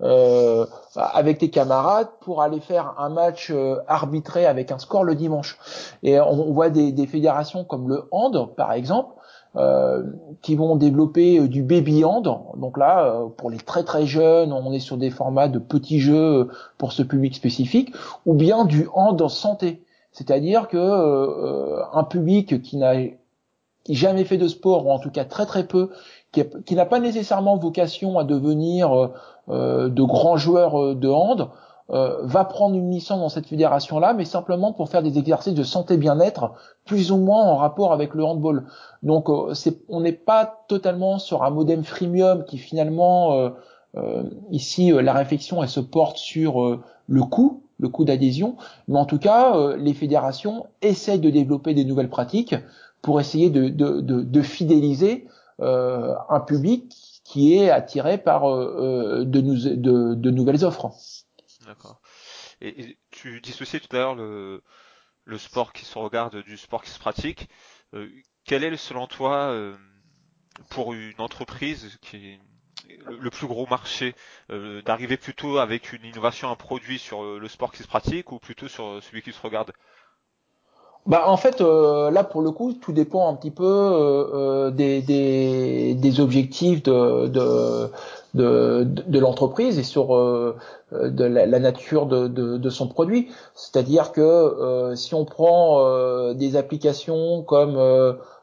[0.00, 3.52] euh, avec tes camarades pour aller faire un match
[3.88, 5.58] arbitré avec un score le dimanche.
[6.04, 9.14] Et on, voit des, des, fédérations comme le hand, par exemple,
[10.40, 12.28] qui vont développer du baby hand.
[12.56, 16.48] Donc là, pour les très très jeunes, on est sur des formats de petits jeux
[16.78, 17.92] pour ce public spécifique,
[18.24, 19.84] ou bien du hand en santé.
[20.14, 22.94] C'est-à-dire que euh, un public qui n'a
[23.88, 25.90] jamais fait de sport ou en tout cas très très peu,
[26.32, 29.08] qui, n'a pas nécessairement vocation à devenir euh,
[29.48, 31.50] euh, de grands joueurs de hand,
[31.90, 35.98] va prendre une licence dans cette fédération-là, mais simplement pour faire des exercices de santé
[35.98, 36.52] bien-être,
[36.86, 38.64] plus ou moins en rapport avec le handball.
[39.02, 43.50] Donc on n'est pas totalement sur un modem freemium qui finalement
[44.50, 48.56] ici la réflexion elle se porte sur le coût le coût d'adhésion,
[48.88, 52.54] mais en tout cas, euh, les fédérations essaient de développer des nouvelles pratiques
[53.02, 55.26] pour essayer de, de, de, fidéliser
[55.60, 56.92] euh, un public
[57.24, 60.90] qui est attiré par euh, de, de, de, nouvelles offres.
[61.66, 62.00] D'accord.
[62.60, 64.62] Et, tu dissociais tout à l'heure le,
[65.24, 67.48] le sport qui se regarde du sport qui se pratique.
[68.46, 69.54] quel est, selon toi,
[70.70, 72.38] pour une entreprise qui
[73.20, 74.14] le plus gros marché
[74.50, 78.32] euh, d'arriver plutôt avec une innovation, un produit sur euh, le sport qui se pratique
[78.32, 79.72] ou plutôt sur euh, celui qui se regarde?
[81.06, 86.20] Bah en fait là pour le coup tout dépend un petit peu des, des, des,
[86.20, 87.90] objectifs de, de,
[88.32, 90.16] de, de l'entreprise et sur
[90.90, 93.28] de la, nature de, de, de, son produit.
[93.54, 97.78] C'est-à-dire que si on prend des applications comme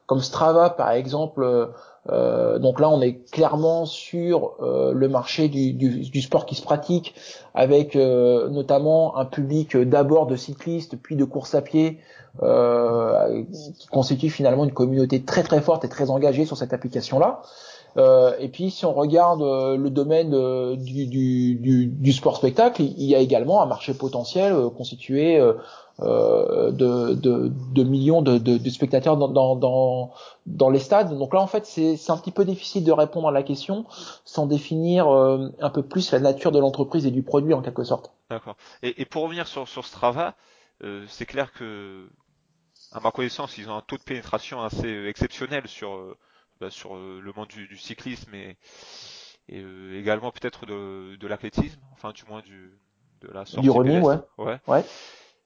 [0.06, 1.72] comme Strava par exemple
[2.10, 7.14] euh, donc là, on est clairement sur euh, le marché du, sport qui se pratique,
[7.54, 12.00] avec euh, notamment un public d'abord de cyclistes, puis de course à pied,
[12.40, 17.42] qui constitue finalement une communauté très très forte et très engagée sur cette application-là.
[17.98, 20.32] Et puis si on regarde le domaine
[20.76, 25.40] du, du, sport spectacle, il y a également un marché potentiel constitué
[26.04, 31.16] euh, de, millions de, spectateurs dans, les stades.
[31.18, 33.86] Donc là, en fait, c'est un petit peu difficile de répondre à la question
[34.26, 37.84] sans définir euh, un peu plus la nature de l'entreprise et du produit en quelque
[37.84, 38.12] sorte.
[38.30, 38.56] D'accord.
[38.82, 40.36] Et, pour revenir sur, sur Strava,
[40.84, 42.10] euh, c'est clair que,
[42.92, 46.16] à ma connaissance, ils ont un taux de pénétration assez exceptionnel sur,
[46.62, 48.56] bah, sur le monde du, du cyclisme et,
[49.50, 49.64] et
[49.98, 52.72] également peut-être de, de l'athlétisme, enfin du moins du,
[53.22, 54.18] de la sortie du running, ouais.
[54.38, 54.60] ouais.
[54.68, 54.84] ouais.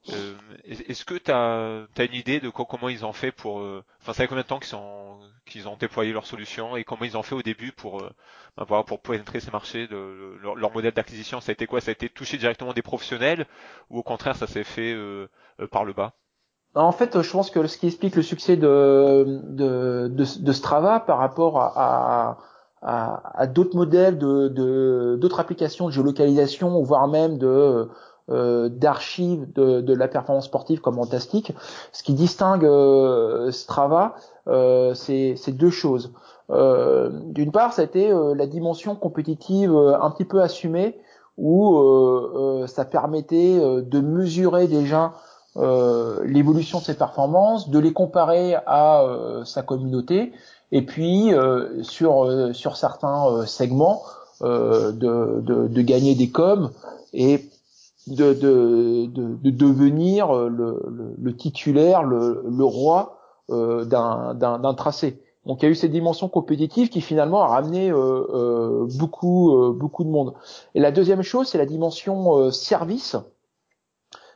[0.09, 0.35] Euh,
[0.65, 3.59] est-ce que tu as, une idée de comment ils ont fait pour...
[3.59, 6.83] Euh, enfin, ça fait combien de temps qu'ils ont, qu'ils ont déployé leur solution et
[6.83, 8.11] comment ils ont fait au début pour, euh,
[8.57, 11.41] bah, pour pénétrer ces marchés de, leur, modèle d'acquisition?
[11.41, 11.81] Ça a été quoi?
[11.81, 13.47] Ça a été touché directement des professionnels
[13.89, 14.95] ou au contraire ça s'est fait
[15.71, 16.13] par le bas?
[16.75, 21.19] En fait, je pense que ce qui explique le succès de, de, de, Strava par
[21.19, 22.37] rapport à,
[22.81, 27.87] à, à d'autres modèles de d'autres applications de géolocalisation, voire même de
[28.31, 31.53] euh, d'archives de, de, la performance sportive comme Fantastic.
[31.91, 34.15] Ce qui distingue euh, Strava,
[34.47, 36.11] euh, c'est deux choses.
[36.49, 40.99] Euh, d'une part, c'était la dimension compétitive un petit peu assumée,
[41.37, 41.77] où
[42.65, 45.13] ça permettait de mesurer déjà
[45.55, 49.03] l'évolution de ses performances, de les comparer à
[49.45, 50.33] sa communauté,
[50.71, 51.31] et puis
[51.81, 54.01] sur sur certains segments
[54.41, 56.71] de, de, de, gagner des coms
[57.13, 57.45] et
[58.07, 63.17] de, de, de, devenir le, le, titulaire, le, le roi
[63.49, 65.21] euh, d'un tracé.
[65.45, 69.55] Donc il y a eu cette dimension compétitive qui finalement a ramené euh, euh, beaucoup
[69.55, 70.33] euh, beaucoup de monde.
[70.73, 73.15] Et la deuxième chose, c'est la dimension euh, service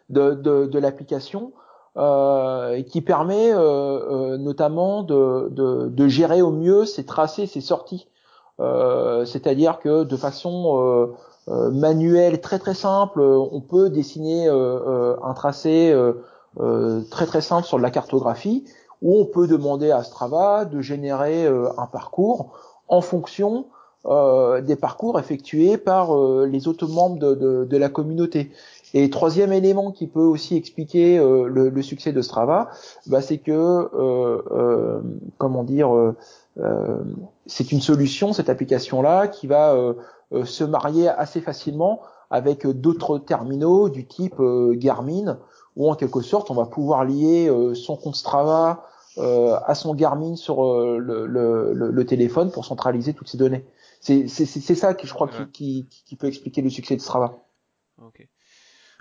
[0.09, 1.53] de, l'application
[1.97, 3.51] euh, qui permet
[4.37, 8.07] notamment de, de, de, gérer au mieux ses tracés, ses sorties.
[9.25, 11.15] C'est-à-dire que de façon
[11.49, 15.95] euh, manuel très très simple, euh, on peut dessiner euh, un tracé
[17.09, 18.65] très très simple sur de la cartographie,
[19.01, 22.57] où on peut demander à Strava de générer un parcours
[22.89, 23.67] en fonction
[24.03, 26.13] des parcours effectués par
[26.45, 28.51] les autres membres de, la communauté.
[28.93, 32.69] Et troisième élément qui peut aussi expliquer le, le, succès de Strava,
[33.05, 33.89] bah, c'est que
[35.37, 35.89] comment dire,
[37.45, 39.75] c'est une solution cette application là qui va
[40.31, 45.39] euh, se marier assez facilement avec d'autres terminaux du type euh, Garmin,
[45.75, 48.85] où en quelque sorte on va pouvoir lier euh, son compte Strava
[49.17, 53.65] à son Garmin sur le, le, le, téléphone pour centraliser toutes ces données.
[53.99, 57.35] C'est ça que je crois qui, qui, qui, peut expliquer le succès de Strava.
[58.01, 58.25] Ok.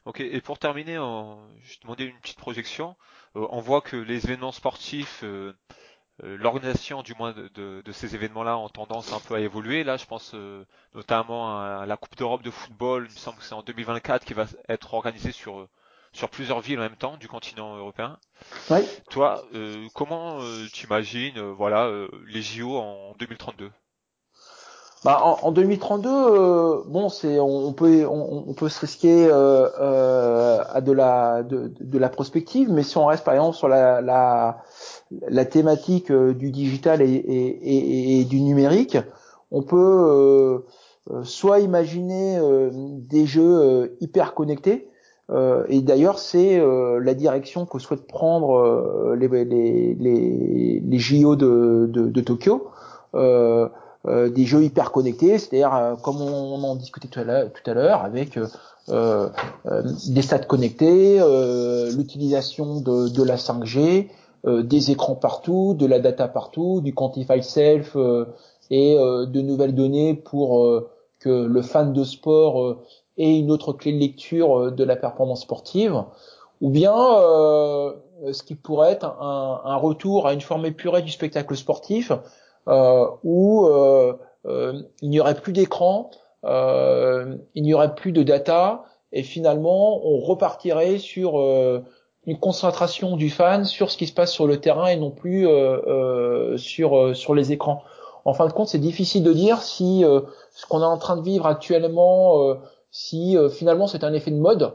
[0.09, 0.21] Ok.
[0.21, 2.97] Et pour terminer, je demandais une petite projection.
[3.35, 5.23] on voit que les événements sportifs
[6.25, 7.49] euh, l'organisation du moins de,
[7.85, 9.85] de, ces événements-là ont tendance un peu à évoluer.
[9.85, 13.45] Là, je pense euh, notamment à la Coupe d'Europe de football, il me semble que
[13.45, 15.69] c'est en 2024 qui va être organisée sur
[16.13, 18.19] sur plusieurs villes en même temps du continent européen.
[19.11, 20.41] Toi, euh, comment
[20.73, 21.89] tu imagines voilà
[22.27, 23.71] les JO en 2032
[25.05, 30.64] bah, en, en 2032, euh, bon, c'est on, peut on, peut se risquer euh, euh,
[30.68, 34.01] à de la de, de, la prospective, mais si on reste par exemple sur la
[34.01, 34.59] la,
[35.28, 38.99] la thématique euh, du digital et, et, et, du numérique,
[39.53, 42.40] on peut euh, soit imaginer
[42.72, 44.90] des jeux hyper connectés.
[45.68, 46.61] et d'ailleurs, c'est
[47.01, 52.68] la direction que souhaite prendre les, les, les, les JO de, de, de Tokyo.
[53.14, 53.68] Euh,
[54.07, 58.38] euh, des jeux hyper connectés, c'est-à-dire euh, comme on, en discutait tout à l'heure, avec
[58.88, 59.28] euh,
[60.07, 61.18] des stats connectés,
[61.96, 64.09] l'utilisation de, de, la 5G,
[64.46, 67.96] des écrans partout, de la data partout, du quantify self
[68.70, 70.82] et de nouvelles données pour
[71.18, 72.78] que le fan de sport
[73.18, 76.05] ait une autre clé de lecture de la performance sportive,
[76.62, 81.57] ou bien ce qui pourrait être un, un, retour à une forme épurée du spectacle
[81.57, 82.16] sportif, euh,
[83.23, 84.14] où euh,
[84.47, 86.11] euh, il n'y aurait plus d'écran,
[86.45, 91.39] il n'y aurait plus de data, et finalement on repartirait sur
[92.27, 95.47] une concentration du fan sur ce qui se passe sur le terrain et non plus
[96.57, 97.83] sur sur les écrans.
[98.25, 100.05] En fin de compte, c'est difficile de dire si
[100.53, 102.55] ce qu'on est en train de vivre actuellement,
[102.91, 104.75] si finalement c'est un effet de mode,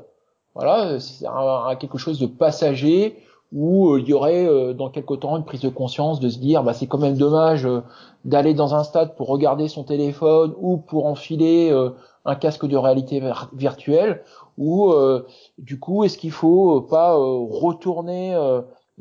[0.56, 1.26] voilà, c'est
[1.80, 3.18] quelque chose de passager
[3.54, 6.40] où euh, il y aurait euh, dans quelque temps une prise de conscience de se
[6.40, 7.82] dire bah c'est quand même dommage euh,
[8.26, 11.72] d'aller dans un stade pour regarder son téléphone ou pour enfiler
[12.24, 14.24] un casque de réalité virtuelle
[14.58, 14.94] ou
[15.58, 18.34] du coup est-ce qu'il faut pas retourner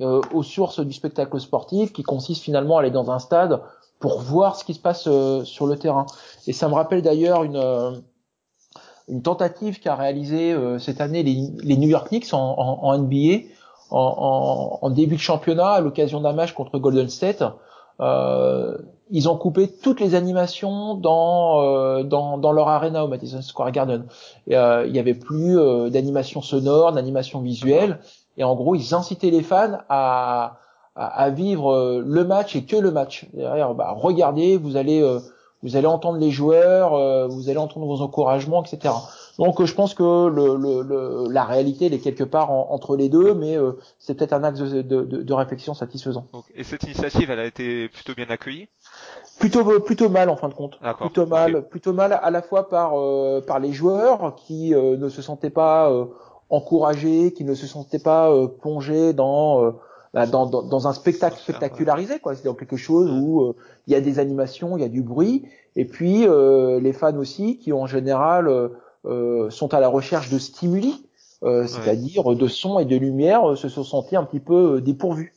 [0.00, 3.62] aux sources du spectacle sportif qui consiste finalement à aller dans un stade
[4.00, 5.08] pour voir ce qui se passe
[5.44, 6.06] sur le terrain?
[6.48, 8.02] Et ça me rappelle d'ailleurs une
[9.06, 13.44] une tentative qu'a réalisé cette année les, New York Knicks en, en NBA
[13.92, 17.44] en, en, début de championnat à l'occasion d'un match contre Golden State.
[18.00, 18.78] Euh,
[19.10, 23.70] ils ont coupé toutes les animations dans euh, dans, dans, leur arena au Madison Square
[23.70, 24.06] Garden.
[24.50, 27.98] Euh, il y avait plus euh, d'animation sonore, d'animation visuelle,
[28.38, 30.58] et en gros ils incitaient les fans à
[30.94, 33.26] à, vivre euh, le match et que le match.
[33.32, 35.20] Derrière, bah, regardez, vous allez euh,
[35.62, 38.92] vous allez entendre les joueurs, vous allez entendre vos encouragements, etc.
[39.38, 43.34] Donc je pense que le, le, la réalité elle est quelque part entre les deux,
[43.34, 46.26] mais euh, c'est peut-être un axe de, de, de, réflexion satisfaisant.
[46.54, 48.68] et cette initiative, elle a été plutôt bien accueillie?
[49.38, 50.78] Plutôt plutôt mal en fin de compte.
[51.00, 55.08] Plutôt mal, plutôt mal à la fois par euh, par les joueurs qui euh, ne
[55.08, 55.90] se sentaient pas
[56.50, 59.72] encouragés, qui ne se sentaient pas plongés dans
[60.12, 62.34] bah, dans, dans, dans, un spectacle spectacularisé, quoi.
[62.34, 63.54] C'est dans quelque chose où
[63.86, 65.44] il y a des animations, il y a du bruit,
[65.76, 68.70] et puis les fans aussi qui en général
[69.04, 71.08] sont à la recherche de stimuli,
[71.42, 75.34] c'est-à-dire de son et de lumière, se sont sentis un petit peu dépourvus.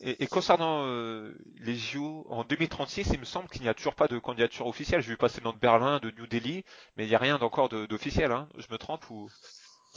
[0.00, 3.94] Et, et concernant euh, les JO en 2036, il me semble qu'il n'y a toujours
[3.94, 5.02] pas de candidature officielle.
[5.02, 6.64] J'ai vu passer dans de Berlin, de New Delhi,
[6.96, 8.32] mais il n'y a rien encore d'officiel.
[8.32, 8.48] Hein.
[8.56, 9.28] Je me trompe ou?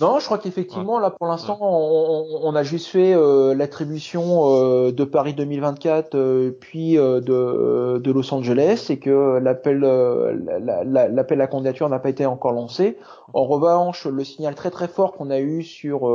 [0.01, 4.91] Non, je crois qu'effectivement, là, pour l'instant, on, on, a juste fait euh, l'attribution euh,
[4.91, 11.99] de Paris 2024, puis de, de Los Angeles, et que l'appel l'appel à candidature n'a
[11.99, 12.97] pas été encore lancé.
[13.33, 16.09] En revanche, le signal très très fort qu'on a eu sur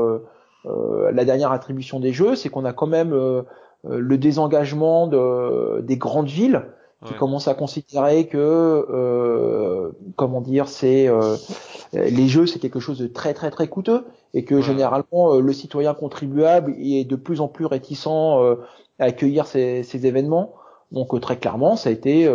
[0.64, 3.14] la dernière attribution des Jeux, c'est qu'on a quand même
[3.86, 6.62] euh, le désengagement de, des grandes villes
[7.06, 11.36] qui commencent à considérer que euh, comment dire c'est euh,
[11.92, 15.94] les jeux c'est quelque chose de très très très coûteux et que généralement le citoyen
[15.94, 20.54] contribuable est de plus en plus réticent à accueillir ces, ces événements.
[20.90, 22.28] Donc très clairement ça a été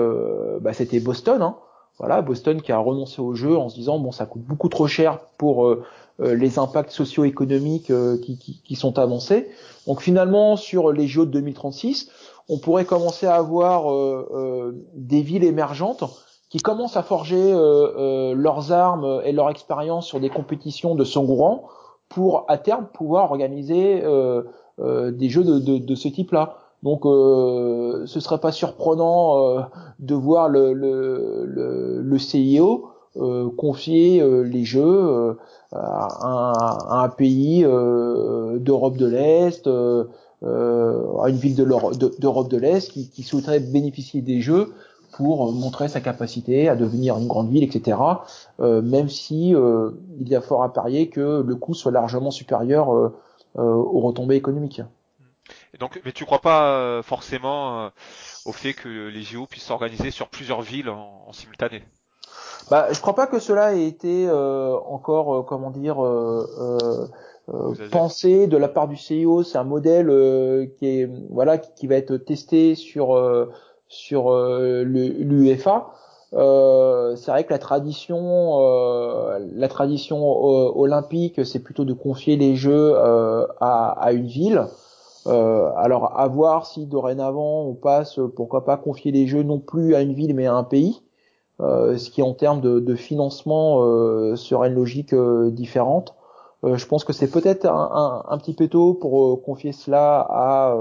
[0.61, 1.57] bah, c'était Boston hein.
[1.97, 4.88] voilà Boston qui a renoncé au jeu en se disant bon ça coûte beaucoup trop
[4.88, 5.76] cher pour
[6.20, 7.91] les impacts socio-économiques
[8.22, 9.49] qui, qui, qui, sont avancés.
[9.88, 12.09] Donc finalement, sur les JO de 2036,
[12.49, 16.03] on pourrait commencer à avoir euh, euh, des villes émergentes
[16.49, 21.63] qui commencent à forger euh, leurs armes et leur expérience sur des compétitions de Sangourand
[22.09, 24.03] pour à terme pouvoir organiser
[24.77, 26.57] des jeux de, ce type-là.
[26.83, 29.65] Donc euh, ce serait pas surprenant
[29.97, 32.85] de voir le, CIO
[33.57, 35.37] confier les jeux
[35.71, 39.67] à un, pays d'Europe de l'Est,
[40.43, 44.73] à une ville d'Europe de, l'Est qui, qui souhaiterait bénéficier des Jeux
[45.13, 47.97] pour montrer sa capacité à devenir une grande ville, etc.
[48.59, 52.89] même si il y a fort à parier que le coût soit largement supérieur
[53.55, 54.81] aux retombées économiques.
[55.73, 57.89] Et donc, mais tu crois pas forcément
[58.45, 61.83] au fait que les JO puissent s'organiser sur plusieurs villes en simultané?
[62.69, 67.09] Bah, je crois pas que cela ait été euh, encore, euh, comment dire, euh,
[67.91, 69.43] pensé de la part du CIO.
[69.43, 70.07] C'est un modèle
[70.77, 73.19] qui est, voilà, qui, va être testé sur
[73.87, 75.91] sur l'UEFA.
[76.31, 78.59] c'est vrai que la tradition,
[79.55, 80.25] la tradition
[80.77, 84.65] olympique, c'est plutôt de confier les Jeux à, à, une ville.
[85.25, 90.01] alors à voir si dorénavant on passe, pourquoi pas confier les Jeux non plus à
[90.01, 91.01] une ville mais à un pays.
[91.59, 96.15] Euh, ce qui en termes de, financement euh, serait une logique euh, différente.
[96.64, 100.76] Je pense que c'est peut-être un, petit peu tôt pour confier cela à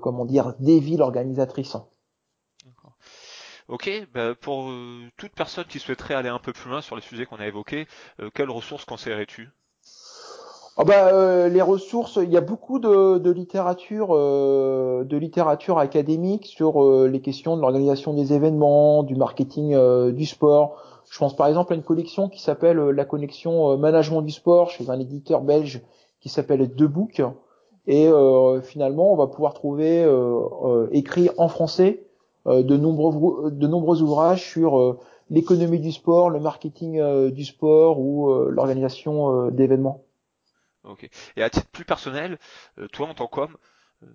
[0.00, 1.76] comment dire des villes organisatrices.
[3.68, 4.70] Ok, bah, pour
[5.16, 7.86] toute personne qui souhaiterait aller un peu plus loin sur les sujets qu'on a évoqués,
[8.34, 9.50] quelles ressources conseillerais-tu?
[10.78, 15.78] Ah bah, euh, les ressources, il y a beaucoup de, de littérature, euh, de littérature
[15.78, 19.74] académique sur euh, les questions de l'organisation des événements, du marketing
[20.12, 20.95] du sport.
[21.10, 24.90] Je pense par exemple à une collection qui s'appelle la collection management du sport chez
[24.90, 25.82] un éditeur belge
[26.20, 27.22] qui s'appelle The Book.
[27.86, 28.10] Et
[28.64, 30.04] finalement, on va pouvoir trouver
[30.90, 32.02] écrit en français
[32.46, 34.98] de nombreux de nombreux ouvrages sur
[35.30, 40.06] l'économie du sport, le marketing du sport ou l'organisation d'événements.
[40.86, 41.08] Ok.
[41.36, 42.38] Et à titre plus personnel,
[42.78, 43.56] euh, toi en tant qu'homme,
[44.02, 44.06] euh,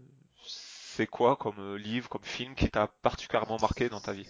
[0.45, 4.27] c'est quoi comme euh, livre, comme film qui t'a particulièrement marqué dans ta vie?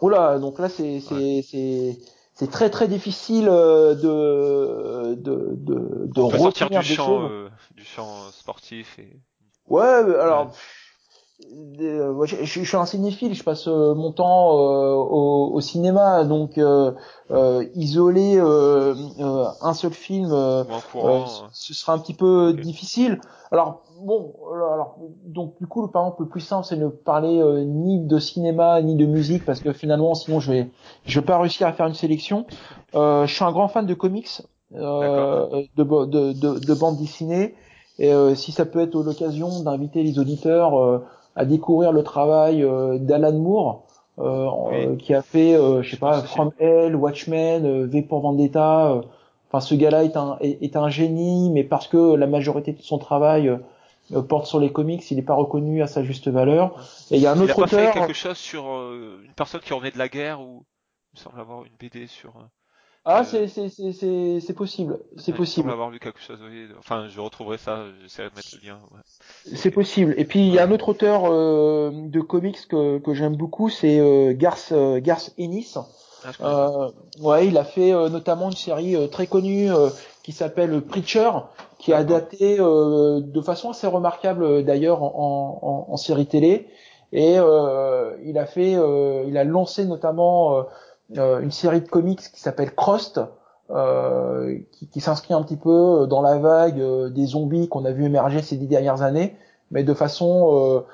[0.00, 1.98] Oula, donc là c'est c'est c'est
[2.34, 7.28] c'est très très difficile de de de de peut sortir du champ
[7.74, 9.20] du champ sportif et
[9.68, 10.52] ouais alors
[11.80, 16.24] euh, je, je, suis un cinéphile, je passe euh, mon temps euh, au, au, cinéma,
[16.24, 16.60] donc
[17.74, 23.20] isoler un seul film, ce sera un petit peu difficile.
[23.50, 27.42] Alors bon, alors donc du coup, par exemple, le plus simple, c'est de ne parler
[27.66, 30.70] ni de cinéma ni de musique, parce que finalement, sinon, je vais,
[31.06, 32.46] je vais pas réussir à faire une sélection.
[32.94, 34.42] je suis un grand fan de comics,
[34.72, 37.54] de, de, de, de bande dessinée.
[37.98, 41.02] Et si ça peut être l'occasion d'inviter les auditeurs
[41.36, 43.86] à découvrir le travail euh, d'Alan Moore,
[44.18, 49.00] euh, euh, qui a fait, je sais pas, From Hell, Watchmen, V pour Vendetta.
[49.48, 52.98] Enfin, ce gars-là est un est, un génie, mais parce que la majorité de son
[52.98, 53.56] travail
[54.28, 56.76] porte sur les comics, il n'est pas reconnu à sa juste valeur.
[57.10, 59.60] Et il y a un autre il a pas fait quelque chose sur une personne
[59.60, 60.64] qui revenait de la guerre ou
[61.12, 62.34] il semble avoir une BD sur.
[63.06, 65.70] Ah, c'est c'est c'est c'est possible, c'est possible.
[65.70, 66.38] avoir vu quelque chose.
[66.78, 67.84] Enfin, je retrouverai ça.
[68.02, 68.78] J'essaierai de mettre le lien.
[69.54, 70.14] C'est possible.
[70.16, 73.68] Et puis il y a un autre auteur euh, de comics que que j'aime beaucoup,
[73.68, 75.74] c'est euh, Garth euh, Garth Ennis.
[76.24, 76.90] Ah, euh,
[77.20, 79.68] ouais, il a fait notamment une série très connue
[80.24, 81.30] qui s'appelle Preacher,
[81.78, 86.66] qui est adapté euh, de façon assez remarquable d'ailleurs en, en, série télé.
[87.12, 90.64] Et euh, il a fait, euh, il a lancé notamment
[91.12, 93.20] une série de comics qui s'appelle Crost,
[93.68, 96.82] qui, qui s'inscrit un petit peu dans la vague
[97.12, 99.36] des zombies qu'on a vu émerger ces dix dernières années,
[99.70, 100.84] mais de façon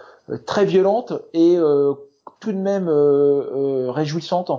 [0.47, 1.57] très violente et
[2.41, 2.89] tout de même
[3.91, 4.51] réjouissante.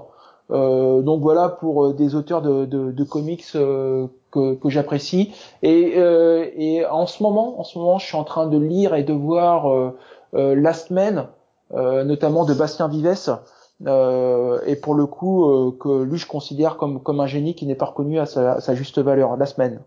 [0.52, 5.34] Euh, donc voilà pour euh, des auteurs de, de, de comics euh, que, que j'apprécie.
[5.64, 9.04] Et, et en ce moment, en ce moment, je suis en train de lire et
[9.04, 9.92] de voir
[10.34, 11.28] Last Man,
[11.74, 13.38] notamment de Bastien Vives.
[13.86, 17.86] Et pour le coup, que lui je considère comme comme un génie qui n'est pas
[17.86, 19.38] reconnu à sa, à sa juste valeur.
[19.38, 19.84] Last Man.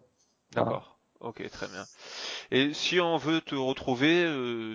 [0.55, 0.99] D'accord.
[1.20, 1.84] Ok, très bien.
[2.51, 4.26] Et si on veut te retrouver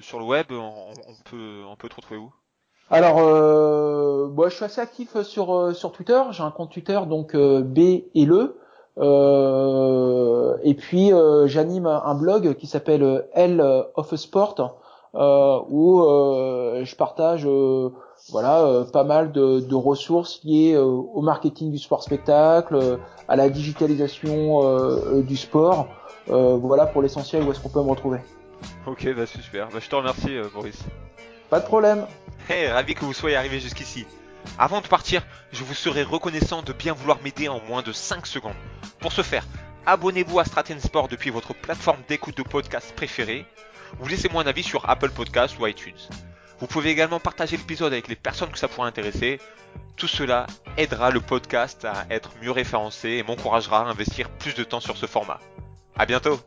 [0.02, 2.32] sur le web, on, on peut on peut te retrouver où?
[2.92, 6.20] Alors, euh, je suis assez actif sur euh, sur Twitter.
[6.32, 7.80] J'ai un compte Twitter donc euh, B
[8.16, 8.58] et le.
[8.98, 11.12] Euh, et puis
[11.46, 13.62] j'anime un blog qui s'appelle L
[13.96, 14.76] of Sport
[15.14, 17.48] où je partage
[18.30, 25.22] voilà pas mal de, de, ressources liées au marketing du sport spectacle, à la digitalisation
[25.22, 25.88] du sport.
[26.28, 28.20] voilà pour l'essentiel où est-ce qu'on peut me retrouver?
[28.86, 29.70] Ok, bah super.
[29.70, 30.80] Bah, je te remercie, Boris.
[31.50, 32.06] Pas de problème.
[32.50, 34.06] Hey, ravi que vous soyez arrivé jusqu'ici.
[34.58, 38.26] Avant de partir, je vous serais reconnaissant de bien vouloir m'aider en moins de 5
[38.26, 38.54] secondes.
[39.00, 39.46] Pour ce faire,
[39.86, 43.46] abonnez-vous à Straten Sport depuis votre plateforme d'écoute de podcast préférée
[44.02, 45.94] ou laissez-moi un avis sur Apple Podcasts ou iTunes.
[46.60, 49.40] Vous pouvez également partager l'épisode avec les personnes que ça pourrait intéresser.
[49.96, 50.48] Tout cela
[50.78, 54.98] aidera le podcast à être mieux référencé et m'encouragera à investir plus de temps sur
[54.98, 55.40] ce format.
[55.98, 56.40] À bientôt!